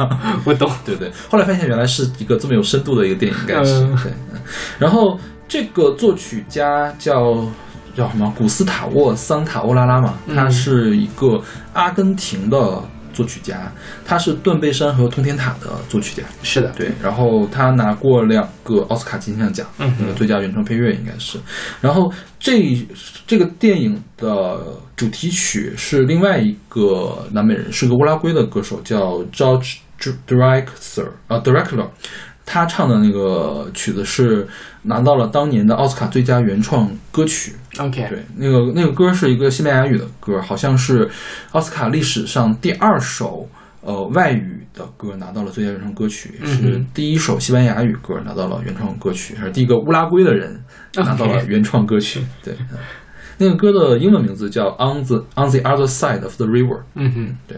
[0.46, 0.70] 我懂。
[0.82, 4.10] 对对，后来发现原来是一个这么有深度的一个电影，应该是、嗯对。
[4.32, 4.40] 嗯
[4.78, 7.46] 然后这个作曲家叫
[7.94, 8.32] 叫什么？
[8.34, 11.40] 古斯塔沃·桑塔欧拉拉嘛，他嗯是一个
[11.74, 12.82] 阿根廷的
[13.14, 13.72] 作曲家，
[14.04, 16.22] 他是断背山和通天塔的作曲家。
[16.42, 21.38] 是的，对，然后他拿过两个奥斯卡金像奖，那个最佳原创配乐应该是。
[21.80, 22.86] 然后这
[23.26, 24.60] 这个电影的
[24.96, 31.88] 主题曲是另外一个南美人，是个乌拉圭的歌手，叫 George Drexler 啊 Drexler，
[32.44, 34.46] 他唱的那个曲子是
[34.84, 37.52] 拿到了当年的奥斯卡最佳原创歌曲。
[37.78, 41.10] OK，对，那个那个歌是一个西班牙语的歌，好像是
[41.52, 43.48] 奥斯卡历史上第二首
[43.80, 50.62] 呃外语的歌拿到了最佳原创歌曲，嗯是第一首西班牙语歌拿到了原创歌曲，还是第一个乌拉圭的人
[50.96, 52.20] 拿到了原创歌曲。
[52.42, 52.78] 对，嗯。
[53.36, 56.82] 那个歌的英文名字叫 On the On the Other Side of the River。
[56.94, 57.56] 嗯哼，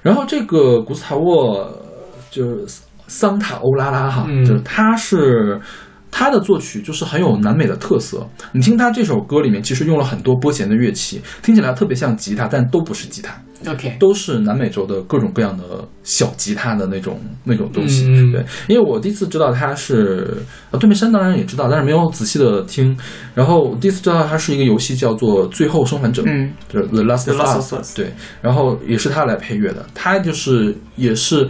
[0.00, 1.82] 然后这个古斯塔沃呃
[2.30, 4.42] 就是桑塔欧拉拉哈，嗯。
[4.42, 5.60] 就是他是
[6.12, 8.24] 他的作曲就是很有南美的特色。
[8.52, 13.34] 你听他这首歌里面，其实用了很多拨弦的乐器，听起来特别像吉他，但都不是吉他
[13.72, 15.64] ，OK，都是南美洲的各种各样的
[16.04, 18.04] 小吉他的那种那种东西。
[18.06, 20.36] 嗯对，因为我第一次知道他是
[20.70, 22.96] 呃，对面山当然也知道，但是没有仔细的听。
[23.34, 31.48] 然后我第一次知道他是一个游戏叫做《最后生还者》，嗯，就是 The Last of Us 对，然后也是他来配乐的，他就是也是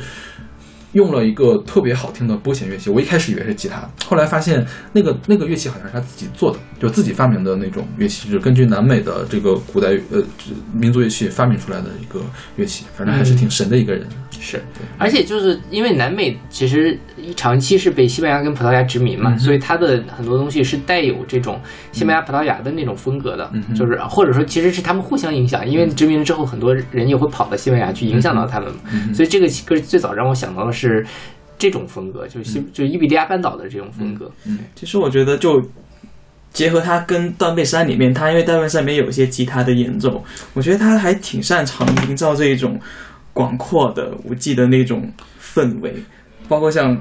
[0.92, 10.22] 用了一个特别好听的拨弦乐器，我一开始以为是吉他，后来发现那个那个乐器好像是他自己做的，就自己发明的那种乐器，就是根据南美的这个古代呃
[10.72, 12.20] 民族乐器发明出来的一个
[12.56, 14.06] 乐器，反正还是挺神的一个人。
[14.44, 14.60] 是，
[14.98, 16.98] 而且就是因为南美其实
[17.36, 21.60] 长期是被西班牙跟葡萄牙殖民嘛，嗯所以它的很多东西是带有这种
[21.92, 30.81] 西班牙、葡萄牙的那种风格的，就是或者说其实是他们互相影响，因为殖民了之后，很多人也会跑到西班牙去影响到他们，嗯所以这个歌最早让我想到的是
[31.58, 34.30] 这种风格，就是西、就是伊比利亚半岛的这种风格。
[34.46, 35.62] 嗯其实我觉得就
[36.52, 40.22] 结合他跟《断背山》里面，他因为《断背山》里面有一些吉他的演奏，
[40.54, 42.78] 我觉得他还挺擅长营造这一种
[43.32, 45.94] 广阔的无际的那种氛围，
[46.48, 46.96] 包括像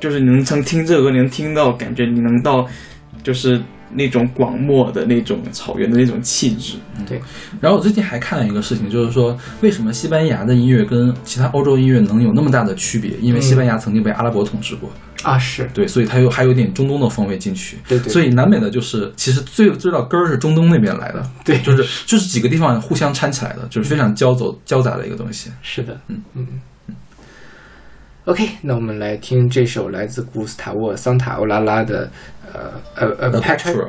[0.00, 2.66] 就是你能从听这首歌，你能听到感觉你能到
[3.22, 3.60] 就是
[3.92, 6.74] 那种广漠的那种草原的那种气质。
[7.06, 7.20] 对
[7.60, 13.12] 然后我最近还看了一个事情，就是说为什么西班牙的音乐跟其他欧洲音乐能有那么大的区别？
[13.20, 14.90] 因为西班牙曾经被阿拉伯统治过，
[15.22, 17.76] 啊，是对，所以它有还有点中东的风味进去。
[17.86, 25.50] 对对所以南美的就是其实最最到根儿是中东那边来的，对就是就是几个地方互相掺起来的，就是非常交走交杂的一个东西。
[25.62, 26.46] 是的，嗯嗯。
[28.26, 32.10] OK，那我们来听这首来自古斯塔沃·桑塔欧拉拉的
[32.52, 33.88] 呃呃呃 Petra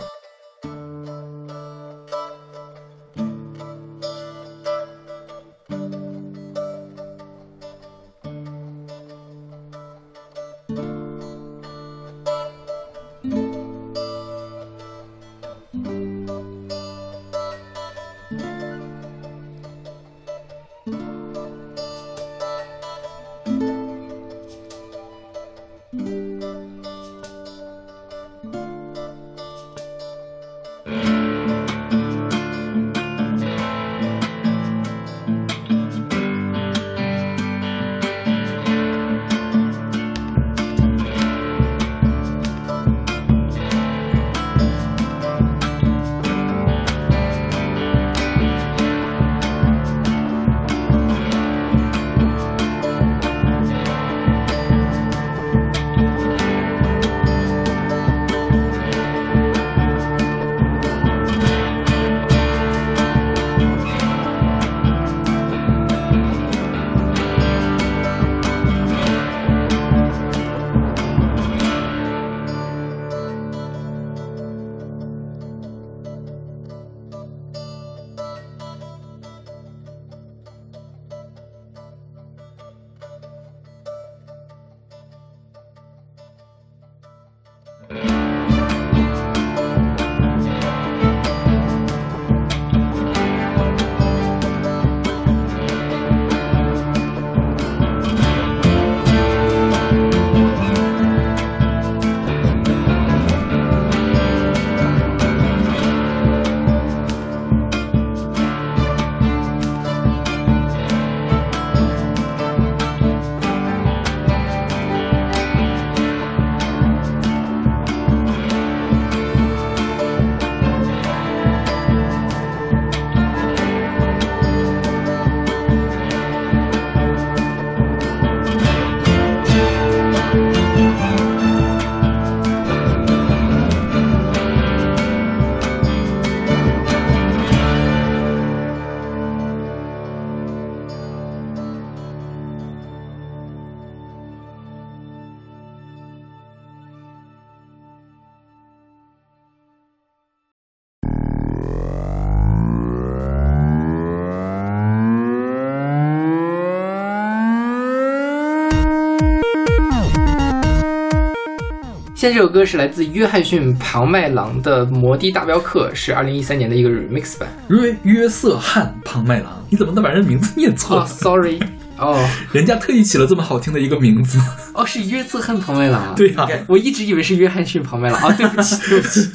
[162.17, 167.47] 现在这首歌是来自约翰逊·庞麦郎的《摩的大镖客》，是二零一三年的一个 remix 版。
[167.69, 171.59] 约约瑟翰·庞麦郎，你怎么能把人名字念错？，sorry，
[171.99, 174.39] 哦人家特意起了这么好听的一个名字。
[174.73, 176.13] 哦，是约瑟翰·庞麦郎啊。
[176.17, 179.29] 对呀、我一直以为是约翰逊·庞麦郎啊，对不起， 对不起，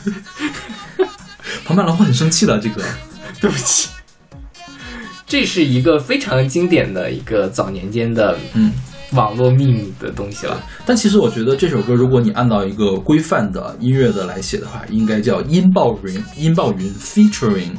[1.64, 2.58] 庞麦郎会很生气的。
[2.58, 2.82] 这个
[3.40, 3.90] 对不起。
[5.24, 8.72] 这是一个非常经典的一个早年间的嗯，
[9.12, 10.60] 网络 meme 的东西了。
[10.84, 17.70] 但其实我觉得这首歌，如果你按照一个规范的音乐的来写的话，应该叫《音爆云》，音爆云 featuring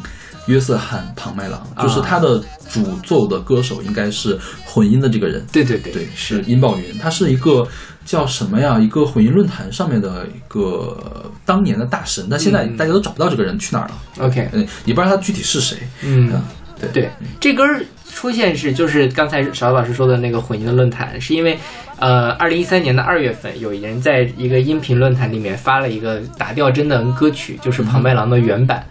[0.47, 5.45] 约瑟翰·庞麦郎，啊就是他的主奏的歌手应该是混音的这个人。
[5.51, 7.65] 对对对对，是音爆云，他是一个
[8.05, 8.77] 叫什么呀？
[8.77, 14.27] 一个混音论坛上面的一个当年的大神，但现在嗯大家都找不到这个人去哪儿了。
[14.27, 15.77] OK，嗯，也不知道他具体是谁。
[16.03, 16.43] 嗯啊，
[16.91, 17.09] 对对，
[17.39, 17.81] 这歌儿
[18.13, 21.57] 出现是就是刚才小老师说的那个混音的论坛，是因为
[21.99, 28.85] 呃，二零一三年的二月份，有人在一个音频论坛里面发了一个打吊针的歌曲，就是庞麦郎的原版。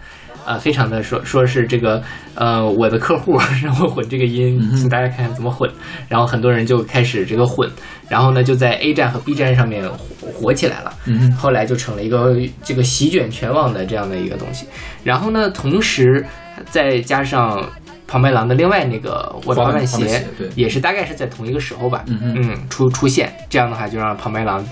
[0.45, 2.03] 呃，非常的说说是这个，
[2.35, 5.71] 呃，我的客户 让我混这个音，请大家看看怎么混。
[6.09, 7.69] 然后很多人就开始这个混，
[8.09, 10.93] 然后呢就在 A 站和 B 站上面火火起来了。
[11.05, 14.65] 嗯后来就成了一个这个席卷全网的这样的一个东西。
[15.01, 16.25] 然后呢，同时
[16.69, 17.65] 再加上
[18.13, 20.47] 庞麦郎的另外那个我的滑板鞋对。
[20.53, 24.63] 也是大概是在同一个时候吧，嗯嗯，出出现，这样的话就让庞麦郎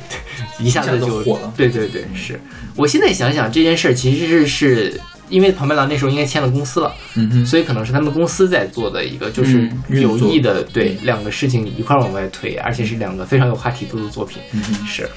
[0.60, 1.52] 一下子就火了。
[1.58, 2.40] 对对对，是。
[2.78, 11.06] 我现在想想这件事儿，其实是是因为庞麦郎那时候应该签了公司了，嗯哼，所以可能是他们公司在做的一个，就是有意的对嗯。
[11.08, 14.86] 两个事情一块儿往外推，而且是两个非常有话题度的作品，嗯哼。
[14.86, 15.10] 是。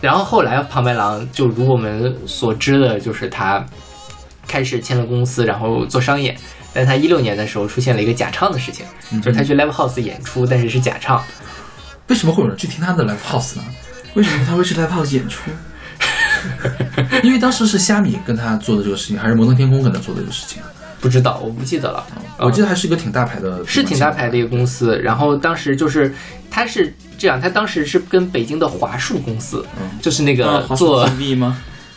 [0.00, 3.66] 然后后来庞麦郎就如我们所知的，就是他
[4.46, 6.36] 开始签了公司，然后做商演。
[6.72, 11.22] 但他一六年的时候出现了一个假唱的事情，嗯就是他去 live house 演出，但是是假唱。
[12.08, 13.64] 为什么会有人去听他的 live house 呢？
[14.14, 15.50] 为什么他会去 live house 演出？
[17.22, 20.68] 因为当时是虾米跟他做的这个事情，还是摩登天空跟他做的这个事情啊？
[21.00, 22.04] 不知道，我不记得了。
[22.38, 24.98] 我记得还是一个挺大牌的，是挺大牌的一个公司。
[24.98, 26.14] 然后当时就是
[26.50, 31.08] 他是这样，他当时是跟北京的华数公司，嗯就是那个做？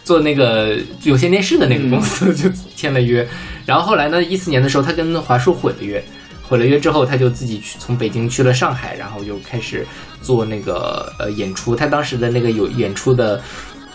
[0.03, 3.27] 做那个有线电视的那个公司就签了约，
[3.65, 6.03] 然后后来呢，一四年的时候他跟华硕毁了约，
[6.43, 9.85] 毁了约之后他就自己去从北京去了上海，然后就开始
[10.21, 11.75] 做那个呃演出。
[11.75, 13.41] 他当时的那个有演出的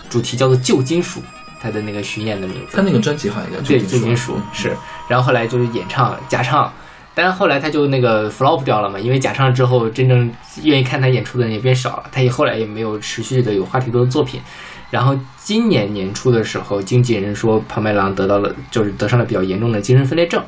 [0.08, 1.22] 主题叫做旧金属，
[1.60, 2.76] 他的那个巡演的名字。
[2.76, 4.76] 他那个专辑好像叫对，旧旧金属嗯是，
[5.08, 6.72] 然后后来就是演唱假唱，
[7.14, 10.28] 但是后来他就那个 flop 掉了嘛，因为假唱之后，真正
[10.64, 14.40] 愿意看他演出的人也变少了，他也后来也没有持续的有话题度的作品。
[14.91, 20.43] 然后今年年初的时候，经纪人说庞麦郎得到了就是得上了比较严重的精神分裂症，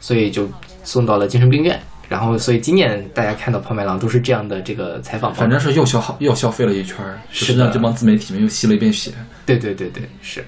[0.00, 0.48] 所以就
[0.84, 1.80] 送到了精神病院。
[2.08, 6.98] 然后，所以今年大家看到庞麦郎都是这样的这个采访反正是又消耗又消费了一圈
[7.32, 9.10] 是的让这帮自媒体们又吸了一遍血。
[9.44, 10.44] 对对对对，是。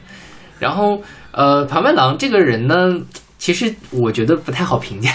[0.60, 2.96] 然后呃，庞麦郎这个人呢，
[3.38, 5.10] 其实我觉得不太好评价，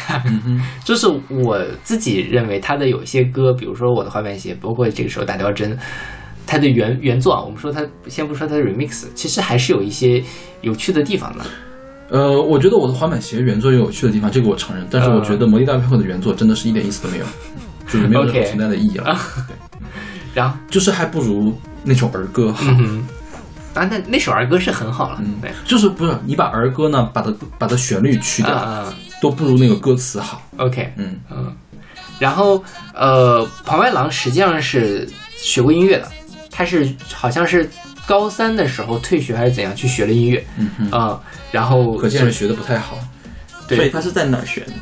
[0.84, 5.78] 就是我自己认为他的有一些歌，比如说《我的滑板鞋》，包括这个时候《打吊针》，
[6.46, 10.24] 他的原原作啊，我们说它先不说它的 remix，其实还是有一些
[10.62, 11.46] 有趣的地方的。
[12.10, 14.86] 呃，我觉得我的滑板鞋原作有有趣的地方，这个我承认。
[14.92, 17.26] 但是我觉得《魔力大镖客》的原作真的是一点意思都没有，
[17.88, 19.18] 就是没有任何存在的意义了。
[19.48, 19.56] 对
[20.34, 22.66] 然后，就是还不如那首儿歌好。
[22.68, 23.08] 嗯哼，
[23.74, 30.42] 啊，那那首儿歌是很好了，嗯对，就是不是你把儿歌呢，把它把它旋律去掉，都不如那个歌词好。
[30.58, 31.56] ，OK，嗯，嗯，
[32.20, 32.64] 然后
[32.94, 36.08] 呃，庞麦郎实际上是学过音乐的，
[36.54, 37.70] 他是好像是
[38.06, 41.20] 高三的时候退学还是怎样去学了音乐，嗯嗯，啊、
[41.52, 43.00] 然后可见是学的不太好。
[43.68, 44.74] 对所以他是在哪儿学的？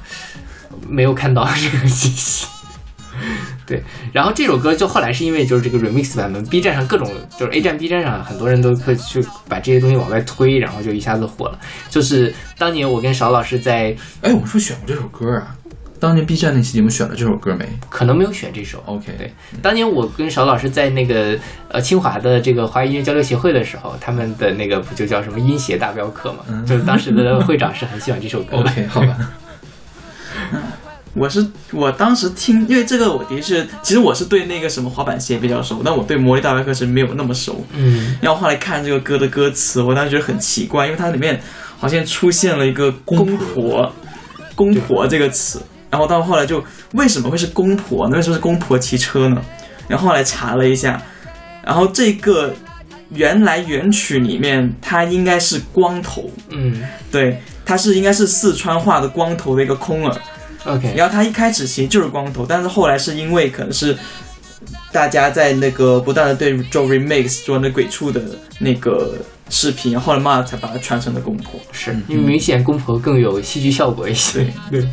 [0.88, 2.48] 没有看到这个信息。
[3.68, 11.60] 对，然后这首歌就后来是因为就是这个 remix 版本，B 站上各种就是 A 站、B 站上很多人都会去把这些东西往外推，然后就一下子火了。
[11.90, 15.56] 就是当年我跟邵老师在哎，我们是不是选过这首歌啊？
[16.02, 19.32] 当年 B 站那期节目选了这首歌没可能没有选这首，？OK，对，
[19.62, 21.38] 当年我跟邵老师在那个
[21.70, 26.40] 呃清华的这个华语音乐交流协会的时候，他们的那个不就叫什么音协大镖客嘛？
[26.66, 28.58] 就是当时的会长是很喜欢这首歌。
[28.66, 29.16] OK，好吧。
[31.14, 37.64] 我是我当时听，因为这个我的确，其实我是对那个什么滑板鞋比较熟，但我对魔力大镖客是没有那么熟。
[37.76, 41.40] 嗯，然后后来看这个歌的歌词，我当时觉得很奇怪，因为它里面
[41.78, 43.94] 好像出现了一个“公婆
[44.56, 45.62] ”“公婆”这个词，
[45.92, 46.64] 然后到后来就
[46.94, 48.16] 为什么会是公婆呢？
[48.16, 49.42] 为什么是公婆骑车呢？
[49.88, 51.00] 然后后来查了一下，
[51.64, 52.54] 然后这个
[53.10, 56.82] 原来原曲里面它应该是光头，嗯
[57.12, 60.18] 对，它是应该是四川话的光头的一个空耳。
[60.66, 63.98] ，OK，然后他一开始其实就是光头，但是后来是因为可能是
[64.92, 68.22] 大家在那个不断的对做 remix 做那鬼畜的
[68.60, 69.16] 那个
[69.50, 71.60] 视频，后来嘛才把它传成了公婆。
[71.72, 74.48] 是因为明显公婆更有戏剧效果一些。
[74.70, 74.88] 对，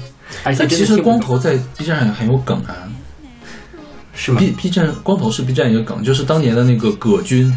[0.45, 2.74] 而且但其实光头在 B 站上也很有梗啊。
[4.14, 7.57] 是吗？B B 站光头是 B 站一个梗，就是当年的那个葛军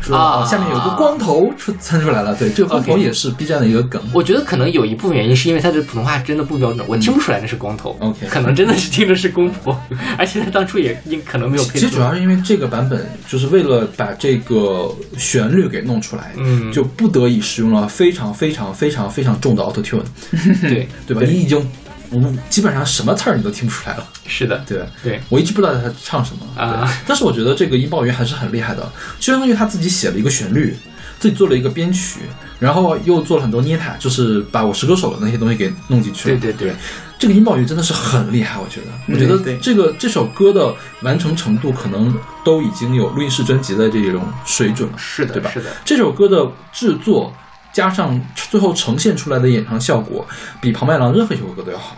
[0.00, 0.16] 说
[0.48, 4.00] 下面有个光头出参出来了，对，这个光头也是 B 站的一个梗。
[4.12, 7.96] 我觉得可能有一部分原因是因为他的普通话真的不标准，我听不出来那是光头。
[7.98, 9.76] OK 可能真的是听的是公婆，
[10.16, 11.80] 而且他当初也应可能没有配。
[11.80, 20.02] 其实主要是因为这个版本，就是为了把这个旋律给弄出来，嗯就不得已使用了非常非常非常非常重的 Auto Tune，
[20.62, 21.22] 对，对吧？
[21.26, 21.66] 你已经
[22.12, 24.86] 嗯基本上什么词儿你都听不出来了，是的，对？
[25.02, 26.60] 对，我一直不知道他唱什么。
[26.60, 26.92] 啊。
[27.06, 28.82] 但是我觉得这个音爆鱼还是很厉害的，
[29.18, 30.76] 就相当于他自己写了一个旋律，
[31.18, 32.20] 自己做了一个编曲，
[32.58, 36.38] 然后又做了很多捏塔，就是把我是歌手的那些东西给弄进去了。
[36.40, 36.76] 对对对。
[37.18, 45.50] 这个音爆鱼真的是很厉害，我觉得，我觉得这个这首歌的完成程度可能都已经有录音室专辑的这种水准了，是的，对吧？
[45.52, 47.34] 是的，这首歌的制作
[47.78, 50.26] 加上最后呈现出来的演唱效果，
[50.60, 51.96] 比庞麦郎任何一首歌都要好。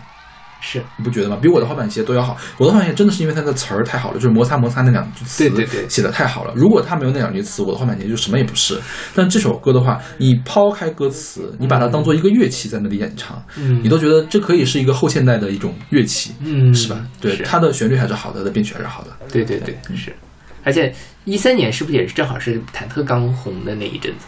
[0.61, 1.39] 是你不觉得吗？
[1.41, 2.37] 比我的滑板鞋都要好。
[2.59, 6.53] 我的滑板鞋真的是因为它的词儿太好了，就是摩擦摩擦那两句词，对对对写的太好了。
[6.55, 8.79] 如果它没有那两句词，我的滑板鞋就什么也不是。
[9.15, 17.01] 但这首歌的话，你抛开歌词，你把它当做一个乐器在那里演唱，嗯你都觉得这可以是一个后现代的一种乐器，嗯是吧？
[17.23, 19.17] 对，它的旋律还是好的，它的编曲还是好的。
[19.33, 20.15] 对对对，是。
[20.63, 24.27] 而且一三年是不是也是正好是忐忑刚红的那一阵子？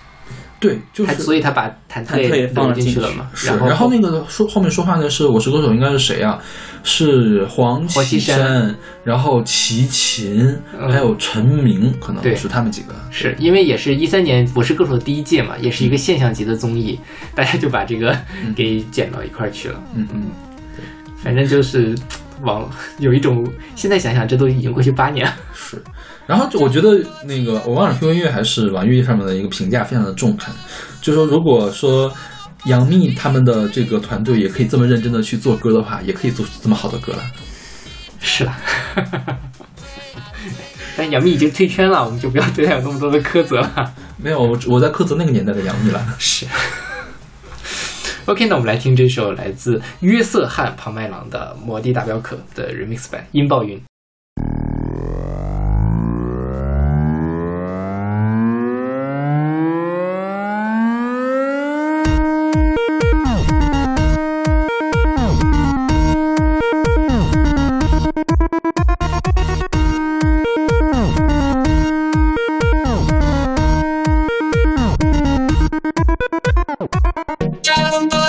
[0.63, 3.29] 对，就是他所以他把忐忑忐忑也放进去了嘛。
[3.35, 6.39] 是，然然后那个说后面说话的是《我是歌手》，应该是谁啊？
[6.85, 12.95] 是黄黄绮珊珊，然后齐秦，嗯还有陈明，可能对是他们几个。
[13.11, 16.99] 是因为也是一三年《我是歌手》的第一届嘛，也是一个现象级的综艺，
[17.35, 18.17] 大家就把这个
[18.55, 19.83] 给剪到一块儿去了。
[19.97, 20.23] 嗯嗯，
[21.17, 21.93] 反正就是
[22.43, 23.45] 往有一种，
[23.75, 25.35] 现在想想这都已经过去八年了。
[25.53, 25.83] 是。
[26.33, 30.51] 然后就我觉得那个我忘了 QQ 音乐还是网易云上面的一个评价非常的中肯，
[31.03, 32.11] 就说如果说
[32.65, 37.23] 杨幂他们的这个团队也可以这么认真的去做歌的话，也可以做出这么好的歌了。
[38.19, 38.59] 是啦，
[40.97, 43.93] 但杨幂已经退圈了，我们就不要对她有那么多的苛责了。
[44.17, 46.03] 没有，我我在苛责那个年代的杨幂了。
[46.19, 46.47] 是。
[48.25, 53.77] OK，那我们来听这首来自约瑟翰庞麦郎的《摩的大镖客》的 remix 版《音爆云》。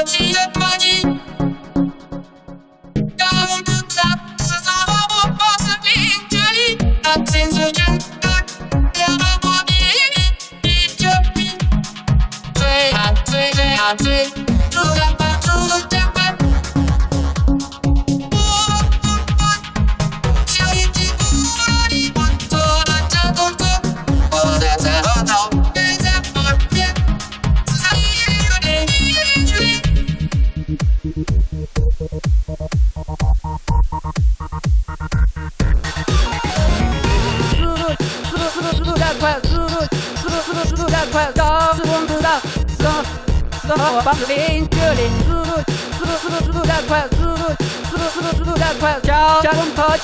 [0.05, 0.62] Yeah.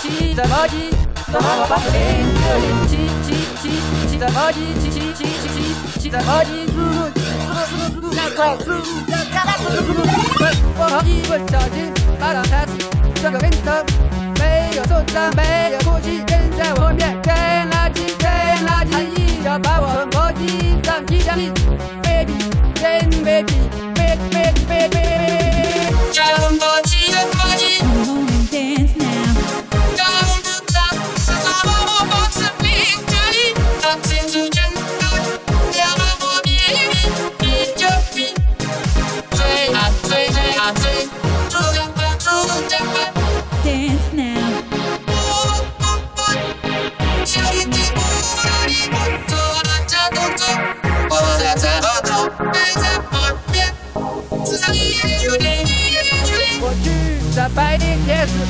[0.01, 0.89] 七怎么七？
[1.31, 1.99] 怎么八十零
[2.33, 2.47] 六
[2.87, 2.91] 七
[3.21, 3.27] 七
[3.61, 6.49] 七怎么七七七七七七七怎么七？
[10.77, 11.75] 我跑一不小心
[12.17, 12.71] 把他踩死，
[13.21, 13.83] 这个跟头
[14.39, 15.41] 没有受伤，没
[15.73, 17.35] 有哭泣，跟在我后面捡
[17.69, 18.23] 垃圾，捡
[18.65, 20.41] 垃圾，他一脚把我从楼梯
[20.83, 21.51] 上踢下去
[22.01, 22.33] ，baby，
[22.75, 26.58] 真 baby，baby baby baby，将。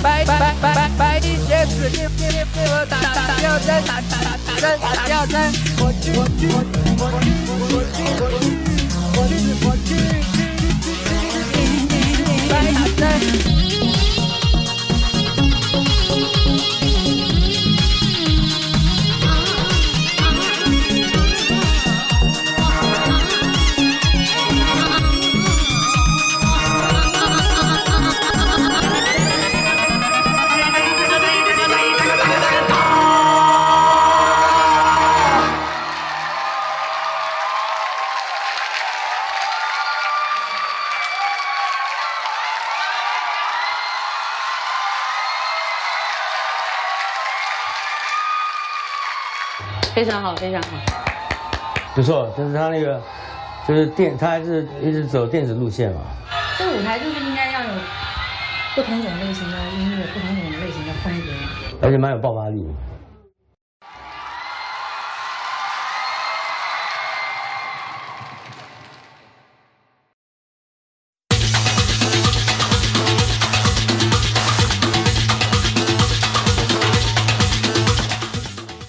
[0.01, 6.47] 白白白白白白的铁丝，给给给给我打打吊针，打打打打针我去我去。
[6.47, 8.47] 我去我去我去我去我去
[9.15, 9.33] 我去
[9.65, 9.89] 我去我去
[12.49, 13.38] 白打针。
[49.99, 50.69] 非常好，非常好。
[51.93, 53.01] 不错，就是他那个，
[53.67, 55.99] 就是电，他还是一直走电子路线嘛。
[56.57, 57.69] 这舞台就是应该要有
[58.75, 61.27] 不同种类型的音乐，不同种类型的风格。
[61.81, 62.65] 而且蛮有爆发力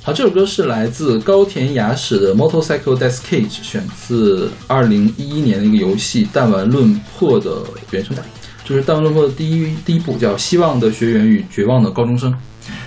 [0.02, 8.22] 好，这首歌是来自高田雅史的《Motorcycle Death Cage》，选自二零一一年的一个游戏《弹丸论破》的原声带。
[8.64, 12.32] 这这是弹丸论破的第一第一部，叫《希望的学员与绝望的高中生》。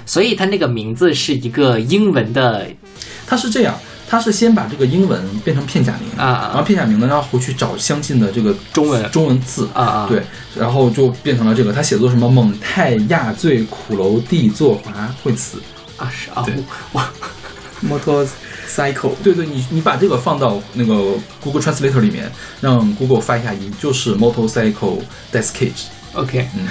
[0.07, 2.65] 所以它那个名字是一个英文的
[3.27, 10.23] 他是这样，他是先把这个英文变成片假名啊啊然后片假名呢，然后回去找相近的这个中文中文字啊啊对，
[10.55, 11.71] 然后就变成了这个。
[11.71, 15.59] 他写作什么蒙泰亚醉苦楼地作华惠慈，
[15.97, 16.55] 啊是啊对
[16.91, 17.01] 我
[17.81, 18.25] 摩托
[18.67, 20.93] cycle 对对，你你把这个放到那个
[21.41, 22.31] Google Translator 里面，
[22.61, 25.87] 让 Google 发一下音，就是 motorcycle death cage。
[26.13, 26.67] OK 嗯，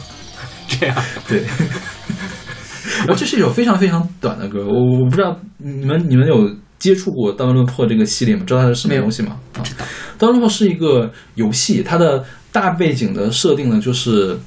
[0.66, 0.96] 这样
[1.28, 1.44] 对。
[3.00, 8.42] 然后这是一首非常非常短的歌，我我不知道你们你们有接触过《弹丸论破》这个系列吗？
[8.46, 9.36] 知道它是什么东西吗？
[9.52, 9.84] 不知道，
[10.18, 14.38] 《弹丸论破》是一个游戏，它的大背景的设定呢，就是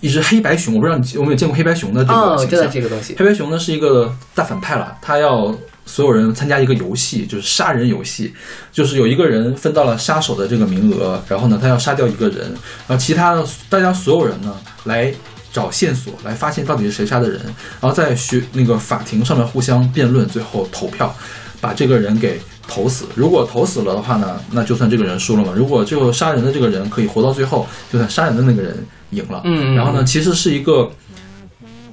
[0.00, 0.74] 一只黑白熊。
[0.74, 2.72] 我不知道你有没有见过黑白熊的这哦知道个形象？
[2.72, 5.54] 这个东西黑白熊呢是一个大反派了，他要
[5.86, 8.34] 所有人参加一个游戏，就是杀人游戏，
[8.72, 12.38] 就是有一个人分到了杀手的这个名额，然后呢，他要杀掉一个人，
[12.86, 15.12] 然后其他的大家所有人呢来
[15.52, 17.40] 找线索，来发现到底是谁杀的人，
[17.80, 21.14] 然后在学那个法庭上面互相辩论，最后投票
[21.60, 22.40] 把这个人给。
[22.68, 25.52] 投死，如果投死了的话呢，那就算这个人输了嘛。
[25.56, 29.40] 如果最后杀人的这个人可以活到最后，就算杀人的那个人赢了。
[29.44, 30.92] 嗯嗯然后呢，其实是一个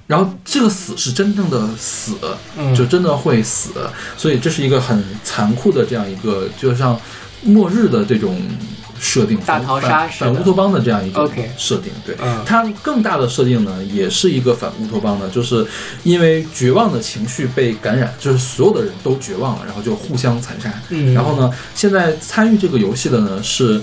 [0.05, 2.13] 然后这个死是真正的死，
[2.57, 3.71] 嗯就真的会死，
[4.17, 6.99] 所以这是一个很残酷的这样一个，就像
[7.41, 8.39] 末日的这种
[8.99, 11.91] 设定，大逃杀反反乌托邦的这样一种 OK 设定。
[12.05, 15.65] 对，嗯它更大的设定呢，也是一个反乌托邦的，就是
[16.03, 20.71] 因为绝望的情绪被感染，就是所有的人都绝望了，然后就互相残杀。
[20.89, 23.81] 嗯然后呢，现在参与这个游戏的呢是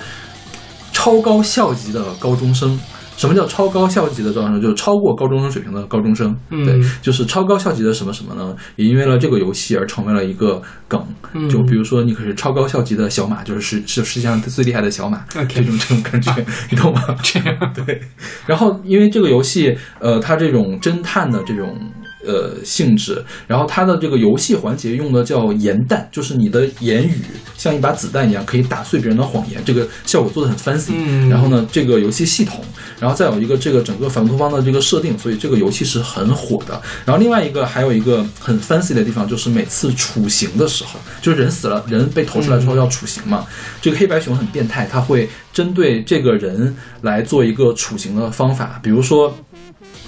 [0.93, 2.79] 超高校级的高中生。
[3.23, 4.61] 什么叫超高校级的高中生？
[4.61, 6.37] 就是超过高中生水平的高中生。
[6.51, 8.53] 嗯对，就是超高校级的什么什么呢？
[8.75, 11.01] 也因为了这个游戏而成为了一个梗。
[11.35, 16.35] 嗯就比如说，你可是超高校级的小马，就是世是世界上最厉害的小马这种这种感觉，
[16.69, 17.01] 你懂吗？
[17.23, 18.03] 这样对。
[18.45, 21.79] 然后，因为这个游戏，呃，它这种侦探的这种
[22.27, 27.17] 呃性质，然后它的这个游戏环节用的叫言弹，就是你的言语
[27.57, 30.93] 像一把子弹一样，可以打碎别人的谎言，这个效果做的很 fancy。
[30.95, 32.65] 嗯然后呢，这个游戏系统，
[33.01, 36.81] 然后再有一个这个整个反乌托邦的这个设定，所以这个游戏是很火的。
[37.05, 43.47] 然后另外一个还有一个很 fancy 的地方，就是每次处刑的时候，就是人死了，人被投出来之后要处刑嘛。
[43.81, 49.35] 这个黑白熊很变态，它会针对这个人来做一个处刑的方法，比如说。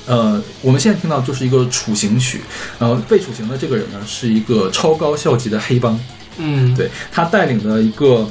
[0.06, 2.40] 呃，我们现在听到就是一个处刑曲，
[2.78, 5.98] 呃，被处刑的这个人呢是一个超高校级的黑帮，
[6.38, 8.28] 嗯对他带领的一个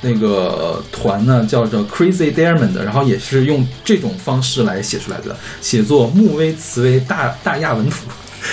[0.00, 7.96] 那个团呢叫做 Crazy Diamond，然后也是用这种方式来写出来的，写作木威茨威大大亚文图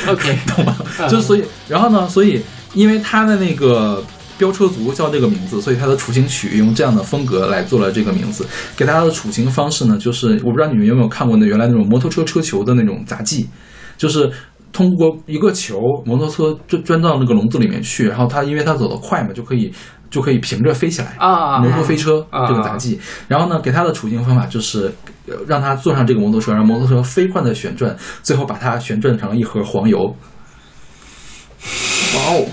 [0.07, 0.77] ，OK 懂吗？
[1.09, 2.41] 就所以，然后呢，所以
[2.73, 4.03] 因为他的那个。
[4.39, 8.47] 飙车族叫这个名字，所以他的处刑曲用这样的风格来做了这个名字。
[8.75, 13.47] 给大家的处刑方式呢，就是我不知道你们有没有看过那原来那种摩托车车球的那种杂技，
[13.97, 14.31] 就是
[14.71, 19.71] 通过一个球，摩托车钻钻到那个笼子里面去，然后它因为它走得快嘛，就可以
[20.09, 22.97] 就可以平着飞起来啊摩托飞车啊这个杂技。
[23.27, 24.93] 然后呢，给他的处刑方法就是
[25.27, 29.99] 呃让他坐上这个摩托车，让摩托车飞快的旋转，最后把它旋转成一盒黄油。
[32.15, 32.45] 哇哦！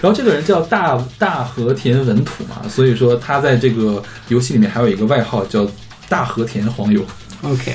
[0.00, 5.66] 然后这个人叫大大和田文土嘛，所以说他在这个游戏里面还有一个外号叫
[6.08, 7.04] 大和田黄油。
[7.42, 7.74] OK。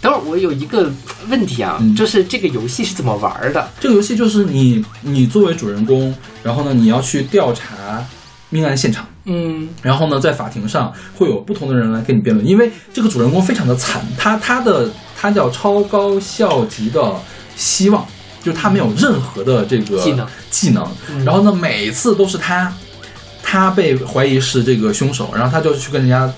[0.00, 0.92] 等会儿我有一个
[1.28, 3.70] 问题啊，嗯就是这个游戏是怎么玩的？
[3.80, 8.04] 这个游戏就是你你作为主人公，然后呢你要去调查
[8.50, 17.14] 命案现场，嗯然后呢在法庭上会有不同的人来跟你辩论，因为这个主人公非常的惨，他他的他叫超高校级的
[17.56, 18.06] 希望，
[18.44, 22.72] 就是他没有任何的这个技能技能，嗯然后呢每次都是他
[23.42, 26.32] 他被怀疑是这个凶手，然后他就去跟人家。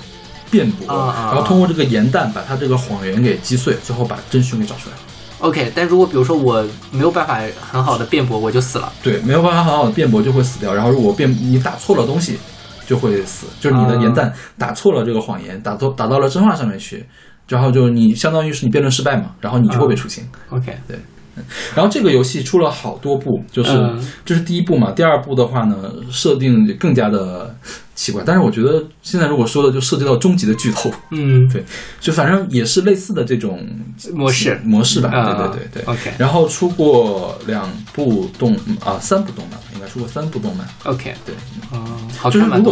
[0.48, 4.96] 辩驳，然后通过这个盐弹把他这个谎言给击碎，最后把真凶给找出来。
[5.40, 8.92] OK，但如果比如说我没有办法很好的辩驳，我就死了。
[9.02, 10.72] 对，没有办法很好的辩驳就会死掉。
[10.72, 12.38] 然后如果辩你打错了东西，
[12.86, 17.04] 就会死，就是你的啊言弹打错了这个谎言，打错打到了真话上面去，
[17.48, 20.24] 然后就你相当于是你辩论失败嘛，然后你就会被处刑。
[20.50, 20.96] OK，对。
[21.74, 25.76] 然后这个游戏出了好多部，就是、嗯这是第一部嘛，第二部的话呢，
[26.10, 27.54] 设定更加的
[27.94, 28.22] 奇怪。
[28.26, 31.64] 但是我觉得现在如果说的就涉及到终极的剧透，嗯，对，
[32.00, 33.64] 就反正也是类似的这种
[34.12, 35.94] 模式模式吧，啊对对对对。
[35.94, 40.66] OK 然后出过两部动啊，三部动漫，应该出过三部动漫。
[40.84, 41.34] OK，对，
[41.70, 42.64] 哦，好就是动漫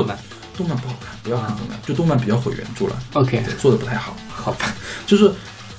[0.56, 2.96] 动漫不好看，不要看动漫，就动漫比较毁原著了。
[3.14, 4.16] OK 对，做的不太好。
[4.28, 4.72] 好吧，
[5.06, 5.30] 就是，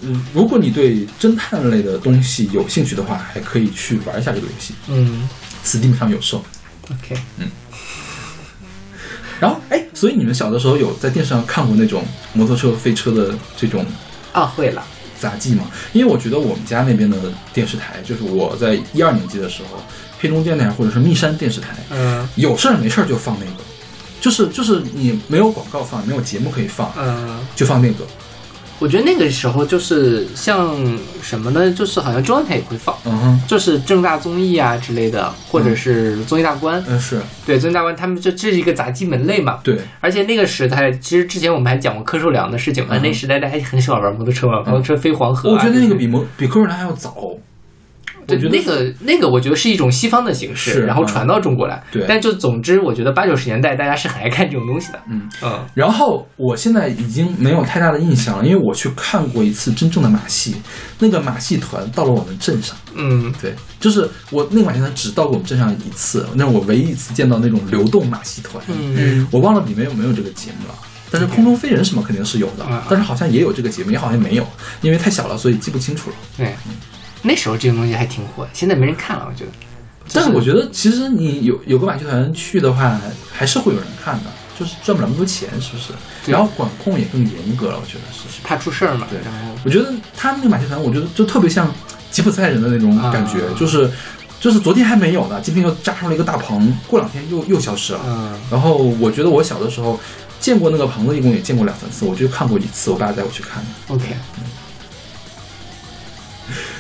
[0.02, 5.28] 嗯，如果你对侦探类的东西有兴趣的话，还可以去玩一下这个游戏嗯
[5.64, 6.44] ，Steam 上有售。
[6.92, 7.48] ，OK，嗯
[9.40, 13.86] 然后，哎，所以你们小的时候有在电视上看过那种摩托车飞车的这种
[14.32, 14.82] 啊，会了，
[15.20, 15.66] 杂技吗？
[15.92, 17.18] 因为我觉得我们家那边的
[17.54, 19.84] 电视台，就是我在一二年级的时候，
[20.20, 23.64] 黑龙电台或者是密山电视台，嗯有事儿没事儿就放那个，
[24.22, 27.40] 就是就是你没有广告放，没有节目可以放，嗯。
[27.56, 28.06] 就放那个。
[28.80, 30.76] 我觉得那个时候就是像
[31.22, 31.72] 什么呢？
[31.72, 36.84] 就是好像中央台也会放，嗯哼，就是正大综艺啊之类的，或者是综艺大观。
[36.88, 39.60] 嗯是对，综艺大观他们这这是一个杂技门类嘛。
[39.64, 42.98] 对，而且那个时代，其实之前我们还讲过柯受良的事情嘛。
[42.98, 45.54] 嗯那时代大家很喜欢玩摩托车嘛，摩托车飞黄河、啊。
[45.54, 47.16] 我觉得那个比摩比柯受良还要早。
[48.28, 51.84] 对我觉得那个那个，我觉得是一种西方的形式，然后传到中国来。
[51.92, 55.00] 对但就总之，我觉得八九十年代大家是很爱看这种东西的。
[55.10, 60.56] 嗯嗯然后我现在已经没有太大的印象了，因为我去看过一次真正的马戏，
[61.00, 62.76] 那个马戏团到了我们镇上。
[62.96, 68.64] 嗯对，就是我那个马戏团只到过我们镇上一次，那是我唯一一次见到那种流动马戏团。
[68.70, 70.76] 嗯我忘了里面有没有这个节目了。
[71.12, 74.46] 但是空中飞人什么肯定是有的啊，但是好像也有这个节目，也好像没有，
[74.82, 76.16] 因为太小了，所以记不清楚了。
[76.36, 76.54] 对，
[77.26, 79.52] 那时候这个东西还挺火，现在没人看了，我觉得。
[80.14, 83.02] 但是我觉得，其实你有有个马戏团去的话，
[83.34, 85.92] 还是会有人看的，就是赚不了那么多钱，是不是？
[86.32, 88.42] 然后管控也更严格了，我觉得是。
[88.44, 89.08] 怕出事儿嘛。
[89.10, 91.74] 对然后我觉得他们那个马戏团，我觉得就特别像
[92.12, 93.90] 吉普赛人的那种感觉，啊就是
[94.40, 98.02] 就是昨天还没有呢，今天又扎上了一个大棚，过两天又又消失了。
[98.06, 100.00] 嗯然后我觉得我小的时候
[100.40, 103.70] 见过那个棚子，一共也见过两三次，我就看过一次，我爸带我去看的。
[103.96, 104.06] ，OK，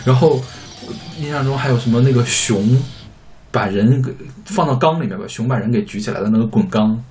[0.05, 0.41] 然后
[1.19, 2.81] 印象中还有什么那个熊
[3.51, 7.03] 把人给放到缸里面，把熊把人给举起来的那个滚缸，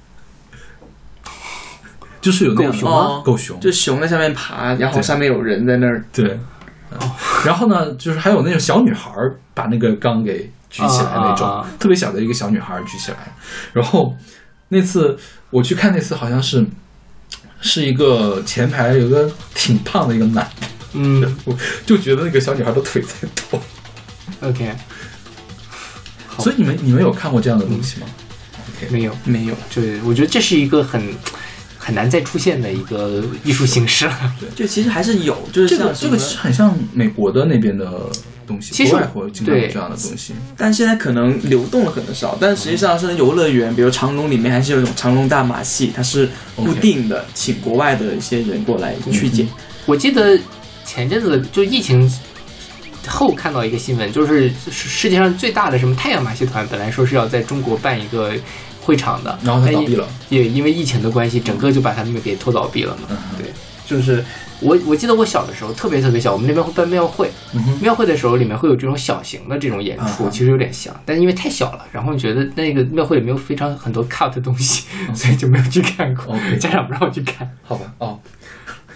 [2.20, 6.04] 就是有那样的狗熊吗狗熊，就熊在下面爬，然后对上面有人在那儿。
[6.12, 6.28] 对。
[6.30, 7.10] 嗯
[7.44, 9.10] 然后呢，就是还有那种小女孩
[9.52, 13.34] 把那个缸给举起来那种，特别小的一个小女孩举起来。
[13.72, 14.16] 然后
[14.68, 15.18] 那次
[15.50, 16.64] 我去看那次好像是
[17.60, 23.60] 是一个前排有个挺胖的一个男的，嗯我 就觉得那个小女孩的腿在抖。
[24.40, 24.72] ，OK，
[26.38, 28.06] 所以你们你们有看过这样的东西吗
[28.76, 28.92] ？OK？
[28.92, 31.02] 没有没有，就是我觉得这是一个很
[31.78, 34.34] 很难再出现的一个艺术形式了。
[34.40, 38.08] 对就其实还是有，就是这个像这个是很像美国的那边的
[38.46, 40.34] 东西，其实国外会经常有这样的东西。
[40.56, 49.46] 但现在可能流动的可能少，但实际上是游乐园，比如长隆里面还是有一种长隆大马戏，它是固定的，请国外的一些人过来去演。
[49.86, 50.38] 我记得
[50.84, 52.10] 前阵子就疫情
[53.06, 58.32] 后看到一个新闻，就是世世界上最大的什么太阳马戏团，本来说是要在中国办一个
[58.80, 63.08] 会场的，然后它倒闭了，也因为疫情的关系，整个就把他们给拖倒闭了嘛。
[63.10, 63.16] 嗯。
[63.38, 63.52] 对，
[63.86, 64.24] 就是
[64.60, 67.30] 我我记得我小的时候特别特别小，我们那边会办庙会，
[67.82, 70.30] 庙会的时候里面会有这种小型的这种演出，啊。
[70.30, 76.34] 其实有点像，但因为太小了，然后觉得那个庙会也没有非常很多 cut 的东西， 所以就没有去看过。
[76.58, 77.50] 家长不让我去看。
[77.62, 78.18] 好吧，哦，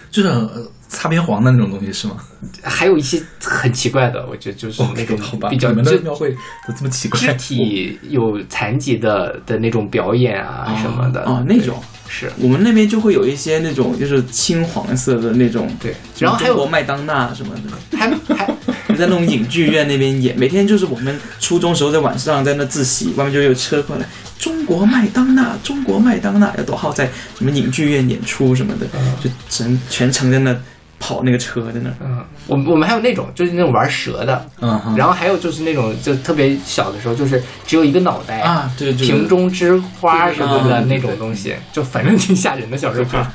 [0.09, 2.17] 就是呃擦边黄的那种东西是吗？
[2.63, 5.17] 还有一些很奇怪的，我觉得就是那种
[5.49, 6.31] 比较你们的肢庙会
[6.65, 7.19] 怎么这么奇怪？
[7.19, 11.23] 肢体有残疾的的那种表演啊什么的。
[11.23, 11.81] 哦，那种。
[12.11, 12.31] 是。
[12.39, 18.47] 我们那边就会有一些那种就是青黄色的那种，对，然后还国麦当娜什么的，还还
[18.95, 24.05] 在那种影剧院那边演，每天就是我们初中时候在晚上在那自习，外面就有车过来，
[24.39, 28.87] 中国麦当娜，中国麦当娜有多好，在什么影剧院演出什么的，
[29.21, 30.59] 就整全程在那
[30.99, 31.89] 跑那个车在那。
[32.01, 42.77] 嗯，我们我们还有那种就是那种玩蛇的，嗯，然后还有就是那种就特别小的时候，就是只有一个脑袋啊，对对，瓶中之花什么的那种东西，就反正挺吓人的。
[42.77, 43.31] 小时候看，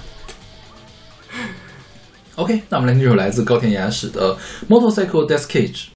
[2.37, 4.37] OK，那我们来听这首来自高田雅史的
[4.69, 5.87] 《Motorcycle Death Cage》。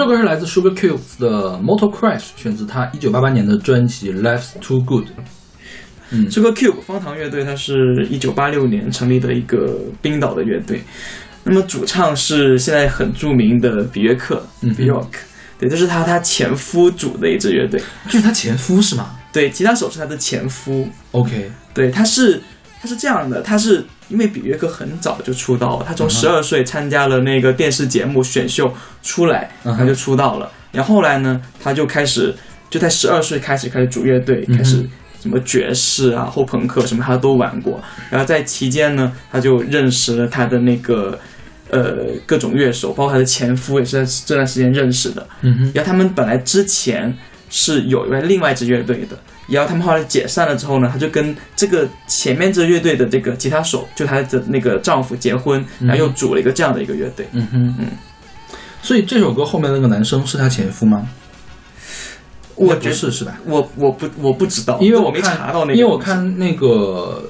[0.00, 5.08] 这首歌是来自 Sugar Cubes 的 Motor Crash，选自他一九八八年的专辑 Life's Too Good。
[6.08, 10.80] 嗯，这个 Cube 方糖乐队，它是一九八六年成立的一个冰岛的乐队。
[11.44, 15.04] 那么主唱是现在很著名的比约克嗯 （Bjork），、
[15.58, 17.78] 对，这是他他前夫组的一支乐队。
[18.06, 20.88] 就是他前夫是吗对，吉他手是他的前夫。
[21.10, 22.40] ？OK，对，他是
[22.80, 28.70] 他是这样的，他是因为比约克很早就出道了，他从十二岁参加了那个电视节目选秀
[29.02, 30.52] 出来，他就出道了。
[30.72, 32.34] 然后后来呢，他就开始
[32.68, 34.86] 就在十二岁开始开始组乐队，开始
[35.22, 37.80] 什么爵士啊、后朋克什么他都玩过。
[38.10, 41.18] 然后在期间呢，他就认识了他的那个。
[41.72, 45.24] 呃，各种乐手，包括他的前夫，也是在这段时间认识的。
[45.42, 47.16] 嗯哼，然后他们本来之前
[47.50, 57.28] 是有一另外一支乐队的，然后他们后来解散了之后呢，他就跟这个前面这乐队的这个吉他手，就他的那个丈夫结婚，然后又组了一个这样的一个乐队。
[57.32, 57.86] 嗯哼，嗯。
[58.82, 61.06] 所以这首歌后面那个男生是他前夫吗？
[62.54, 63.38] 我觉得不是是吧？
[63.44, 67.22] 我我不我不知道，因为我没查到那个，因为我看那个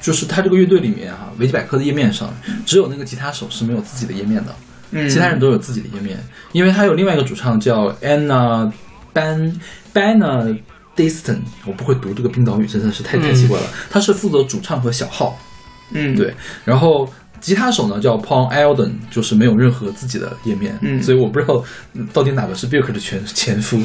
[0.00, 2.32] 就是他这个乐队里面哈、维基百科的页面上
[2.64, 4.54] 只有那个吉他手是没有自己的页面的，
[4.92, 6.16] 嗯其他人都有自己的页面，
[6.52, 8.70] 因为他有另外一个主唱叫 Anna
[9.14, 9.60] Ban
[9.92, 10.58] Banna
[10.96, 13.66] Diston，我不会读这个冰岛语，真的是太太奇怪了。
[13.90, 15.38] 他是负责主唱和小号，
[15.92, 16.34] 嗯对，
[16.64, 17.08] 然后。
[17.40, 23.80] 吉他手呢叫 Paul Alden，就是没有任何自己的页面，嗯所以我不知道嗯到底哪个是 Björk 的前前夫。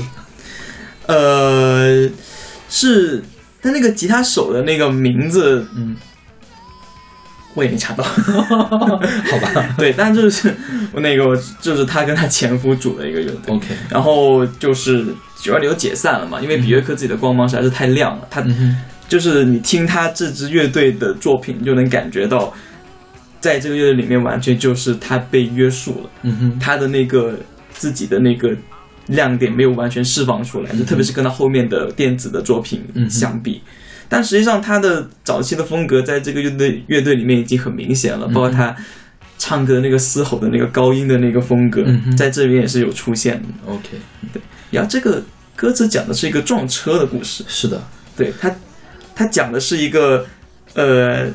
[1.06, 2.10] 呃
[2.68, 3.24] 是
[3.62, 5.96] 他那个吉他手的那个名字，嗯，
[7.56, 10.54] 我也没查到， 好吧， 对，但就是
[10.96, 13.56] 那个就是他跟他前夫组的一个乐队。
[13.56, 15.06] OK，然后就是
[15.40, 18.78] 九二年就解散了嘛，因为比约克自己的光芒实在是太亮了，他嗯，
[19.08, 22.52] 就是你听他这支乐队的作品，你就能感觉到，
[23.40, 27.38] 在这个乐队里面完全就是他被约束了，嗯哼，他的那个
[27.70, 28.50] 自己的那个
[29.08, 33.62] 亮点没有完全释放出来，就特别是跟他后面的电子的作品相比。
[34.10, 38.76] 但实际上，他的早期的风格在这个乐队乐队里面已经很明显了，包括他
[39.38, 41.84] 唱歌那个嘶吼的那个高音的那个风格，
[42.16, 43.48] 在这边也是有出现的。
[43.66, 43.90] OK，
[44.32, 44.42] 对
[44.72, 45.24] 然后这个
[45.56, 47.82] 歌词讲的是一个撞车的故事，是的，
[48.16, 48.56] 对他，
[49.16, 50.26] 他讲的是一个
[50.76, 51.28] 呃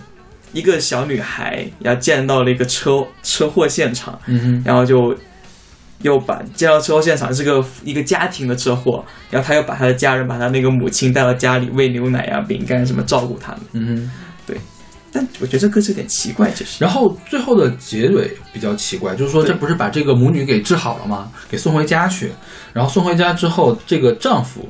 [0.53, 5.17] 一个小女孩，然后见到了一个车车祸现场，嗯，然后就
[6.03, 13.61] 又把接到车祸现场是个一个家庭的车祸，然后他又把他的家人，把他那个母亲带到家里喂牛奶啊、饼干什么照顾他们。
[13.73, 14.11] 嗯
[14.47, 14.57] 对。
[15.11, 16.85] 但我觉得这歌词有点奇怪，其实。
[16.85, 21.33] 然后最后的结尾比较奇怪，就是说这不是把这个母女给治好了吗？
[21.51, 22.31] 给送回家去，
[22.75, 24.69] 然后送回家之后，这个丈夫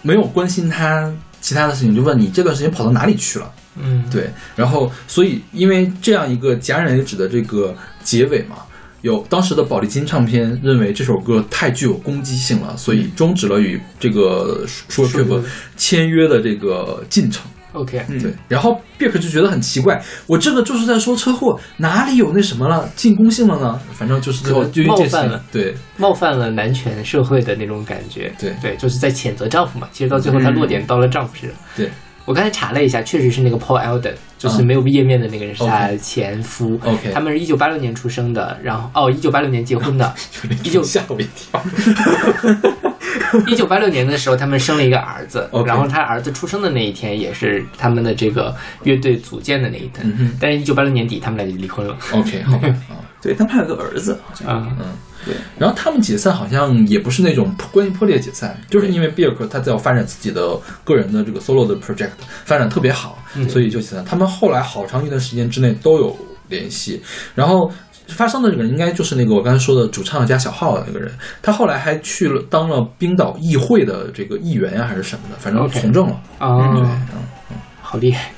[0.00, 3.52] 没有关心她其他的事情，就问你这段时间跑到哪里去了？
[3.76, 7.74] 嗯，对，然后所以因为这样一个戛然而止的这个
[8.04, 8.58] 结尾嘛，
[9.02, 15.42] 有当时的宝丽金唱片认为这首歌太具有攻击性了，所以终止了与这个说 u b
[15.76, 17.44] 签约的这个进程。
[17.72, 23.80] OK，嗯对，然后 Bick 就觉得很奇怪，我这个就是在说车祸，哪里有那什么了，进攻性了呢？
[23.94, 28.30] 反正就是最后就冒犯了，对冒犯了男权社会的那种感觉。
[28.38, 29.88] 对对，就是在谴责丈夫嘛。
[29.90, 31.58] 其实到最后，他落点到了丈夫身上。
[31.74, 31.90] 对
[32.24, 36.78] 我刚才查了一下，确实是那个 Paul Elden，就是没有页面的那个人是他前夫。
[36.84, 40.14] OK 他们是一九八六年出生的，然后哦，一九八六年结婚的。
[40.62, 41.62] 一九吓我一跳。
[43.46, 48.54] 一九八六年的时候，他们生了一个儿子然后他儿子出生的那一天，也是他们的这个
[48.84, 50.30] 乐队组建的那一天。
[50.40, 51.96] 但是，一九八六年底，他们俩就离婚了。
[52.12, 54.48] OK，好吧，啊对他们还有个儿子，好像。
[54.48, 54.86] 啊、嗯，
[55.24, 55.34] 对。
[55.58, 62.10] 然后他们解散好像也不是那种关系破裂解散，就是因为比尔克他在要发展自己的个人的这个 solo 的 project，
[62.44, 63.16] 发展特别好，
[63.48, 64.04] 所以就解散。
[64.04, 66.16] 他们后来好长一段时间之内都有
[66.48, 67.00] 联系，
[67.34, 67.70] 然后。
[68.08, 71.10] 发生的这个人应该就是那个我刚才说的主唱加小号的那个人，
[71.40, 76.20] 他后来还去了当了冰岛议会的这个议员呀、还是什么的，反正从政了。
[76.38, 77.56] 啊对，嗯。
[77.80, 78.32] 好厉害！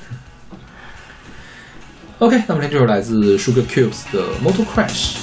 [2.18, 5.16] OK，那么这就是来自 Sugar Cubes 的 Motor Crash。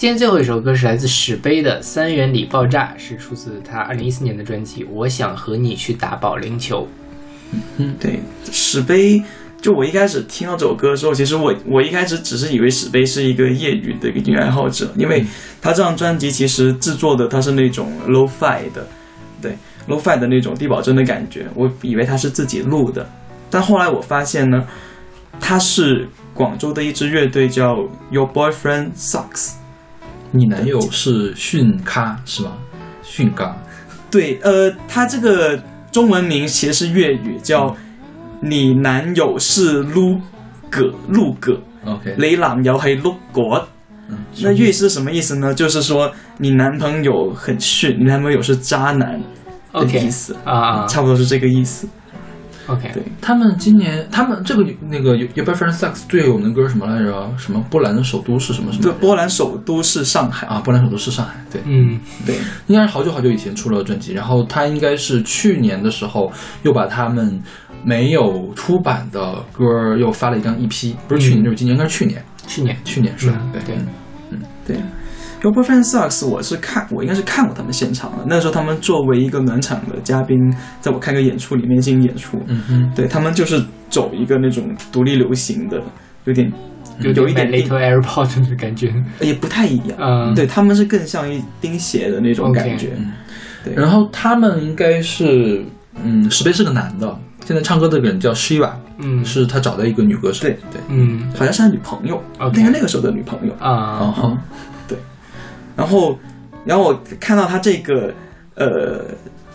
[0.00, 6.88] 今天最后一首歌是来自史碑的《三元里爆炸》，是出自他二零一四年的专辑《我想和你去打保龄球》。
[7.76, 8.18] 嗯对，
[8.50, 9.22] 史碑。
[9.60, 15.22] 就我一开始听到这首歌的时候，其实我我一开始只是以为史碑是一个业余的一个音乐爱好者，因为
[15.60, 18.88] 他这张专辑其实制作的他是那种 low fi 的，
[19.42, 19.54] 对
[19.86, 23.06] low fi 的那种低保真的感觉，我以为他是自己录的，
[23.50, 24.66] 但后来我发现呢，
[25.38, 29.59] 他是广州的一支乐队叫 Your Boyfriend Sucks。
[30.32, 32.52] 你男友是训咖是吗？
[33.02, 33.56] 训咖。
[34.10, 35.60] 对，呃，他这个
[35.92, 37.76] 中文名其实是粤语，叫
[38.40, 40.20] 你男友是撸
[40.68, 43.68] 葛撸葛，OK，你男友係碌葛。
[44.08, 45.54] 嗯，那粤语是什么意思呢？
[45.54, 49.20] 就是说你男朋友很逊，你男朋友是渣男
[49.72, 51.88] 的意思啊啊差不多是这个意思。
[52.70, 57.30] OK，对，他们今年他们这个那个 Your Boyfriend Sucks 最有名的歌是什么来着？
[57.36, 58.82] 什么波兰的首都是什么什么？
[58.84, 60.46] 对，波兰首都是上海。
[60.46, 61.34] 啊，波兰首都是上海。
[61.50, 66.30] 对，嗯，对，应该是好久好久以前出了专辑，然后他应该是去年的时候
[66.62, 67.40] 又把他们
[67.84, 72.76] 没有出版的歌儿又发了一张 EP，不是去年就是今年，应该是去年，去年。
[72.84, 73.62] 去年是的嗯，对。
[73.62, 73.76] 对。
[74.30, 74.76] 嗯对。
[75.42, 78.18] Your Boyfriend Sucks，我是看，我应该是看过他们现场的。
[78.26, 80.36] 那时候他们作为一个暖场的嘉宾，
[80.82, 82.38] 在我看个演出里面进行演出。
[82.46, 85.80] 嗯哼，对他们就是走一个那种独立流行的，
[86.26, 86.52] 有点
[87.00, 88.92] 有有一点 Little Airport 的感觉。
[89.20, 89.98] 也不太一样。
[89.98, 92.90] 嗯，对他们是更像一钉鞋的那种感觉。
[92.98, 93.12] 嗯
[93.64, 95.62] 对，然后他们应该是，
[96.02, 103.54] 嗯，石碑是个男的，现在唱歌的这个人叫 Shiva，嗯，是他找的一个女歌手，对对，嗯好像是他女朋友 OK 那个那个时候的女朋友。
[103.60, 104.34] 然啊，后
[105.80, 106.18] 然后，
[106.64, 108.12] 然后我看到他这个，
[108.54, 109.02] 呃，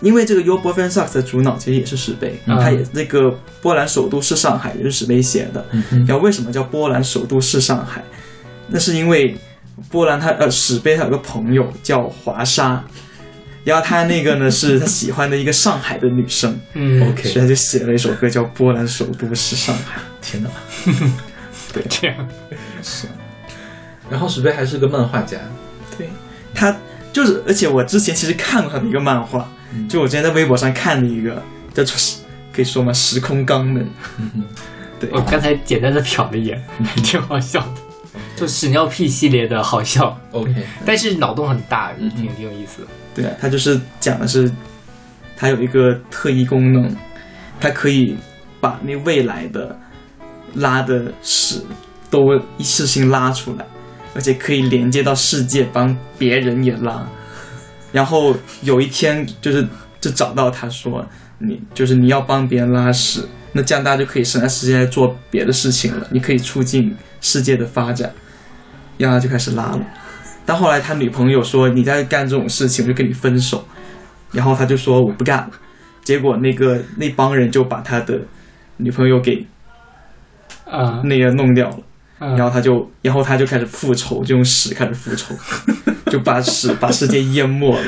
[0.02, 2.60] 因为这个 Your Boyfriend Sucks 的主脑其实也是石碑，嗯。
[2.60, 5.64] 他也那个波兰首都是上海，也是石碑写的。
[5.72, 8.04] 嗯，然后为什么叫波兰首都是上海？
[8.68, 9.38] 那是因为
[9.92, 12.84] 波兰他呃史碑他有个朋友叫华沙，
[13.64, 17.08] 然后他那个呢是他喜欢的一个上海的女生，嗯。
[17.10, 20.02] OK 所以他就写了一首歌叫《波兰首都是上海》。
[20.22, 20.50] 天哪，
[21.88, 22.28] 这样，
[22.82, 23.08] 是，
[24.10, 25.40] 然后石碑还是个漫画家，对
[26.56, 26.76] 他
[27.14, 29.88] 就是，而且我之前其实看过他的一个漫画，嗯。
[29.88, 31.44] 就我之前在微博上看的一个
[31.74, 31.96] 叫做
[32.54, 32.92] 可以说吗？
[32.94, 33.86] 时空肛门，
[34.18, 34.44] 嗯，
[35.00, 35.10] 对。
[35.12, 37.82] 我刚才简单的瞟了一眼，还挺好笑的，
[38.36, 40.54] 就屎尿屁系列的好笑，OK，
[40.86, 42.88] 但是脑洞很大，嗯挺挺有意思的。
[43.14, 44.50] 对啊，他就是讲的是，
[45.36, 46.96] 他有一个特异功能，
[47.60, 48.16] 他可以
[48.62, 49.78] 把那未来的
[50.54, 51.62] 拉的屎
[52.10, 52.22] 都
[52.58, 53.66] 一次性拉出来，
[54.16, 57.06] 而且可以连接到世界，帮别人也拉。
[57.92, 59.68] 然后有一天就是
[60.02, 61.06] 就找到他说，
[61.40, 68.12] 你就是你要帮别人拉屎，那这样大家就可以省下时间来做别的事情了，你可以促进世界的发展。
[68.98, 69.80] 然后他就开始拉了。
[70.46, 73.68] 但后来他女朋友说你在干这种事情，我就跟你分手。
[74.32, 75.52] 然后他就说我不干了。
[76.04, 78.20] 结果那个那帮人就把他的
[78.78, 79.46] 女朋友给
[80.66, 81.78] 啊， 那个弄掉了。
[82.18, 85.36] 然然后他就，然后他就开始复仇，就用屎开始复仇，
[86.12, 87.84] 就把屎把世界淹没了。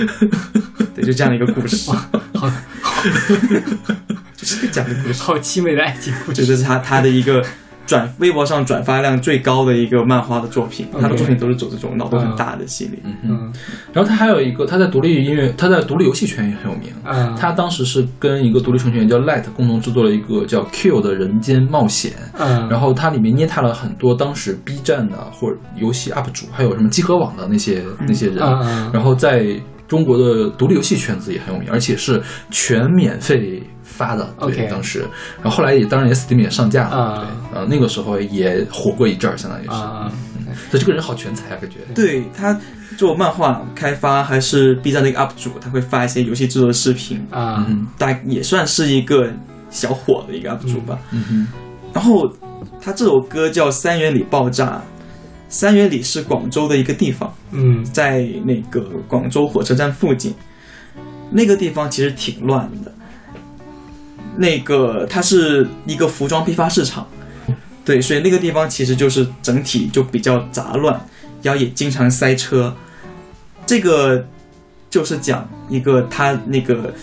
[0.96, 1.90] 对，就这样的一个故事，
[2.34, 2.52] 好
[4.36, 5.22] 就是讲的故事。
[5.22, 6.42] 好凄美的爱情故事。
[6.42, 7.44] 这就是他他的一个
[7.88, 13.00] 转微博上转发量最高的一个漫画的作品，他的作品都是走这种脑洞很大的系列。
[13.04, 13.16] 嗯。
[13.24, 13.54] 哼，嗯。
[13.94, 16.90] 然后他还有一个，他在独立音乐，他在独立游戏圈也很有名。
[17.06, 28.92] 嗯，他当时是跟一个独立程序员叫 Light 共同制作了一个叫 Q 的人间冒险，嗯，然后它里面捏踏了很多当时 B 站的或者游戏 UP 主，还有什么集合网的那些那些人，嗯嗯。
[28.94, 29.46] 然后在
[29.88, 32.22] 中国的独立游戏圈子也很有名，而且是
[32.52, 34.28] 全免费发的。
[34.40, 35.00] 对当时，
[35.42, 36.96] 然后后来也当然也 Steam 也上架了。
[36.96, 39.72] 啊对，呃，那个时候也火过一阵儿，相当于是。
[39.72, 40.12] 啊，
[40.70, 41.78] 所以这个人好全才啊，感觉。
[41.96, 42.60] 对他
[42.98, 49.32] 做漫画开发还是 B 站的一个 UP 主，他会发一些游戏制作的视频，啊，嗯大也算是一个
[49.70, 51.00] 小火的一个 UP 主吧。
[51.12, 51.48] 嗯哼，
[51.94, 52.30] 然后
[52.82, 54.66] 他这首歌叫《三元里爆炸》，
[55.50, 60.34] 三元里是广州的一个地方，嗯在那个广州火车站附近，
[61.32, 62.94] 那个地方其实挺乱的。
[64.36, 67.08] 那个它是一个服装批发市场，
[67.84, 71.00] 对，所以那个地方其实就是整体就比较杂乱，
[71.42, 72.76] 然后也经常塞车。
[73.66, 74.28] 这个
[74.90, 76.94] 就是讲一个他那个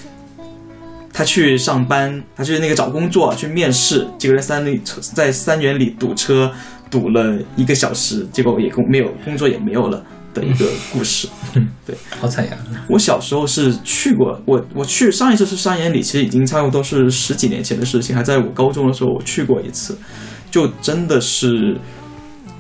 [1.13, 4.81] 他去上班，他去那个找工作去面试，结果在三里
[5.15, 6.53] 在三元里堵车，
[6.95, 10.01] 堵了一个小时，结果也工没有工作也没有了
[10.33, 11.27] 的一个故事。
[11.85, 12.57] 对好惨呀。
[12.89, 19.99] 我小时候是去过，我我去上一次是三元里，其实已经差不多是十几年前的事情，还在我高中的时候我去过一次，
[20.53, 21.77] 就真的是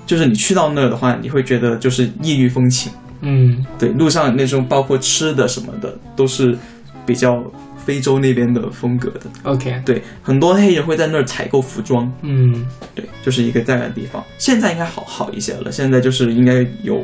[0.05, 2.91] 就是你去到那儿的话，你会觉得就是异域风情。
[3.20, 6.59] 嗯对，路上那种包括吃的什么的，都是
[7.07, 7.41] 比较
[7.85, 9.20] 非洲那边的风格的。
[9.43, 12.11] ，OK，对，很多黑人会在那儿采购服装。
[12.22, 14.22] 嗯对，就是一个这样的地方。
[14.39, 17.03] 现在应该好好一些了，现在就是应该有，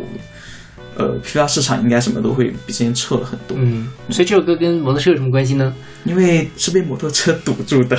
[0.96, 5.74] 呃，批发市场应该什么都会比之前撤了很多，嗯，所以这首歌跟摩托车有什么关系呢
[6.04, 7.96] 因为是被摩托车堵住的。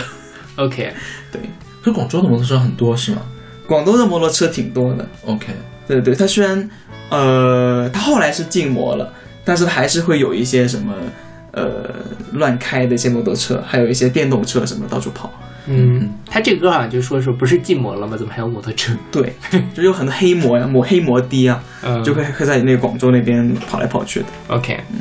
[0.58, 0.92] ？OK，
[1.32, 1.42] 对，
[1.82, 3.22] 可是广州的摩托车很多是吗
[3.68, 5.08] 广东的摩托车挺多的。
[5.26, 5.48] ？OK，
[5.88, 6.70] 对对，它虽然
[7.10, 9.14] 呃，它后来是禁摩了，
[9.46, 10.94] 但是还是会有一些什么
[11.52, 11.90] 呃
[12.34, 15.32] 乱开的一些摩托车，还有一些电动车什么到处跑。
[15.68, 18.18] 嗯，他这歌好像就说说不是禁摩了吗？
[18.18, 18.94] 怎么还有摩托车？
[19.12, 19.36] 对，
[19.76, 24.26] 就有很多黑摩呀、摩黑摩的啊，嗯，就会会在那个广州那边跑来跑去的。
[24.48, 25.00] OK，嗯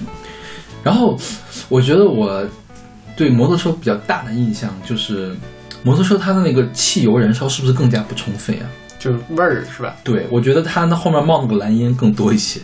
[0.83, 1.19] 然后
[1.69, 2.47] 我觉得我
[3.17, 5.35] 对摩托车比较大的印象就是，
[5.83, 8.65] 摩托车它的那个汽油燃烧是不是更加不充分啊？
[8.99, 9.97] 就是味儿是吧？
[10.05, 12.61] 对，我觉得它那后面冒那个蓝烟更多一些。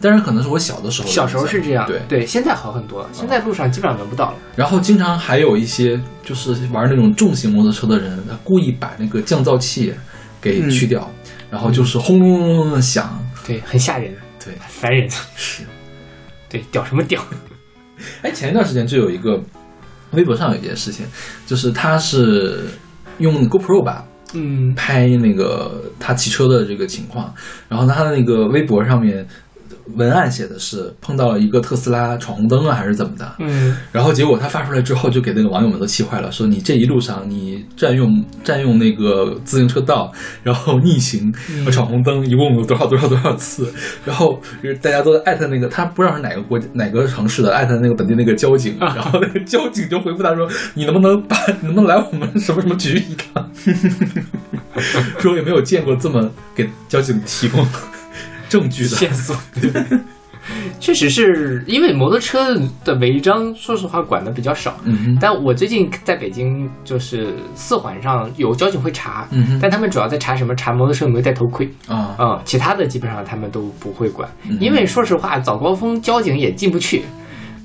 [0.00, 2.00] 当然，可能是我小的时候的，小时候是这样，对。
[2.08, 4.36] 对，现在好很多了，现在路上基本上闻不到了。
[4.54, 9.94] 然后经常还有一些就是玩那种重型摩托车的人，他故意把那个降噪器
[10.40, 11.10] 给去掉，
[11.50, 13.18] 然后就是轰隆隆隆的响。
[13.46, 14.14] 对，很吓人，
[14.44, 15.08] 对，很烦人。
[15.34, 15.62] 是，
[16.48, 17.22] 对，屌什么屌？
[18.22, 19.40] 哎，前一段时间就有一个
[20.10, 21.06] 微博上有一件事情，
[21.46, 22.66] 就是他是
[23.18, 24.04] 用 GoPro 吧，
[24.34, 27.32] 嗯拍那个他骑车的这个情况，
[27.68, 29.26] 然后他的那个微博上面
[29.94, 33.76] 文案写的是碰到了一个特斯拉闯红灯啊，还是怎么的，嗯。
[33.92, 43.72] 然后结果他发出来之后，就给那个网友们都气坏了，说你这一路上你占用占用那个自行车道，然后逆行、 嗯闯红灯，一共有多少多少多少次，
[44.04, 44.40] 然后
[44.82, 53.50] 大家都在艾特那个他不知道是哪个国哪个城市的，艾特那个本地那个交警，啊 然后那个交警就回复他说，你能不能把你能不能来我们什么什么局一趟，
[55.20, 57.66] 说也没有见过这么给交警提供
[58.48, 59.36] 证据的线索。
[60.78, 64.76] 确实是因为摩托车的违章，说实话管的比较少。
[64.84, 70.54] 嗯哼但我最近在北京，就是四环上有交警会查，嗯哼但他们主要在查什么？
[70.54, 71.68] 查摩托车有没有戴头盔。
[71.88, 77.02] 啊嗯，其他的基本上他们都不会管，嗯因为说实话，早高峰交警也进不去，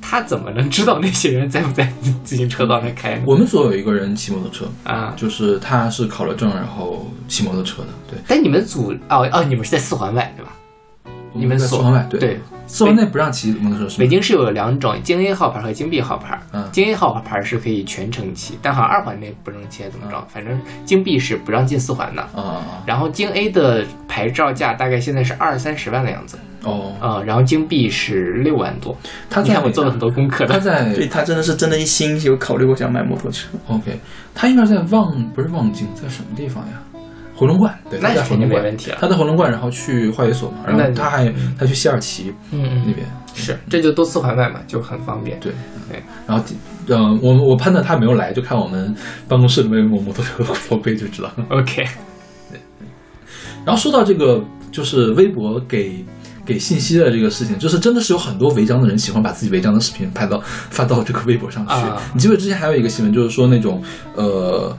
[0.02, 1.88] 他怎么能知道那些人在不在
[2.24, 3.22] 自行车道上开？
[3.28, 8.20] 我们组有一个人骑摩托车，啊，就是他是考了证，然后骑摩托车的，对。
[8.28, 10.52] 但你们组哦哦，你们是在四环外对吧？
[11.34, 14.00] 你们所在四环外，对对，四环内不让骑摩托车是？
[14.00, 16.40] 北京是有两种京 A 号牌和京 B 号牌。
[16.54, 20.26] 嗯京 A 号牌是可以全程骑，但好像二环内不能骑，怎么着？
[20.30, 22.22] 反正京 B 是不让进四环的。
[22.22, 28.96] 啊啊然后京 A 的牌照价大概现在是二三十万的样子，哦，啊、然后京 B 是六万多。
[29.30, 30.54] 他在你看我做了很多功课的。
[30.54, 33.50] 他在对他真的是真的一心有考虑过想买摩托车。
[33.68, 34.00] OK，
[34.34, 36.82] 他应该在望不是望京，在什么地方呀？
[37.42, 41.28] 回龙观，对，他在回龙观没问题了他在回龙观，然后去化学所嘛，然后他还
[41.58, 45.40] 他去西二旗嗯嗯那边，是，这就都四环外嘛，就很方便。
[45.40, 45.52] 对
[45.90, 46.44] 对，然后
[46.86, 48.96] 嗯，我我判断他没有来，就看我们
[49.28, 51.46] 办公室里面有没有摩托车的头盔就知道了。
[51.50, 51.84] OK，
[53.66, 54.40] 然后说到这个，
[54.72, 56.06] 就是微博给
[56.46, 61.74] 给信息的这个事情，就是真的是有很多违章的人喜欢把自己违章的视频拍到发到这个微博上去。
[61.74, 63.82] 啊你记不记得之前还有一个新闻，就是说那种
[64.14, 64.78] 呃。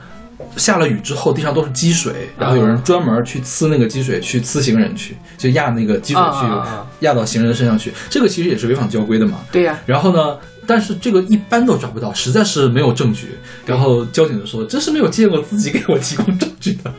[0.57, 7.91] 下了雨之后，地上都是积水，然后有人专门去呲那个积水，去呲行人去，就压那个积水去压到行人身上去。
[8.09, 9.39] 这个其实也是违反交规的嘛。
[9.51, 13.37] 对呀、然后呢，但是这个一般都抓不到，实在是没有证据。
[13.65, 16.93] 然后交警就说：“这是没有见过自己给我提供证据的。”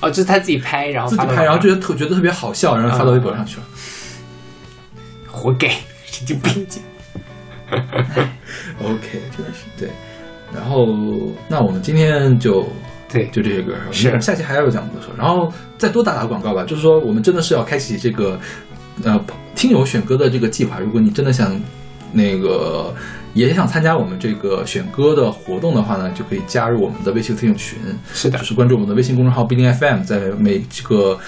[0.00, 3.62] 哦，就是他自己拍，然后自己拍，然后觉得特觉得特别好笑，然后发到微博上去了。
[5.26, 5.68] 活该，
[6.06, 6.66] 神经病。
[8.80, 9.90] OK，真的是对。
[10.54, 10.86] 然后，
[11.48, 12.66] 那我们今天就
[13.08, 16.64] 对就这些歌，是我们下期还要有讲摩托车，然后再多打打广告吧。
[16.64, 18.38] 就是说，我们真的是要开启这个
[19.04, 19.18] 呃
[19.54, 20.78] 听友选歌的这个计划。
[20.78, 21.58] 如果你真的想
[22.12, 22.94] 那个
[23.34, 27.78] 也想参加我们这个选歌的活动的话呢，就可以加入我们的微信听友群。
[28.12, 31.18] 是的就是关注我们的微信公众号“必定 FM”，在每这个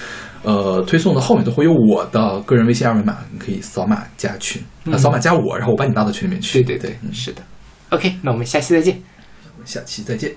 [0.43, 6.61] 呃推送的后面都会有我的个人微信二维码，你可以扫码加群，啊、嗯扫码加我，然后我把你拉到群里面去。
[6.63, 7.41] 对对对，嗯是的。
[7.89, 9.01] OK，那我们下期再见。
[9.65, 10.35] 下期再见。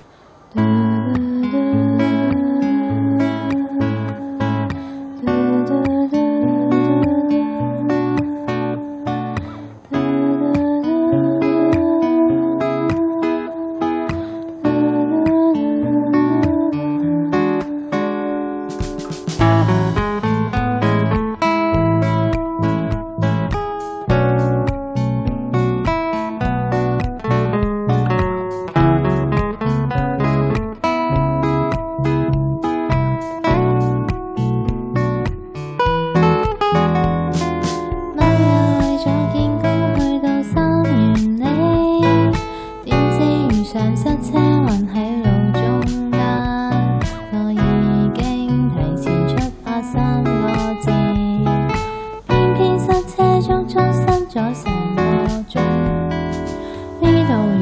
[57.01, 57.54] 呢度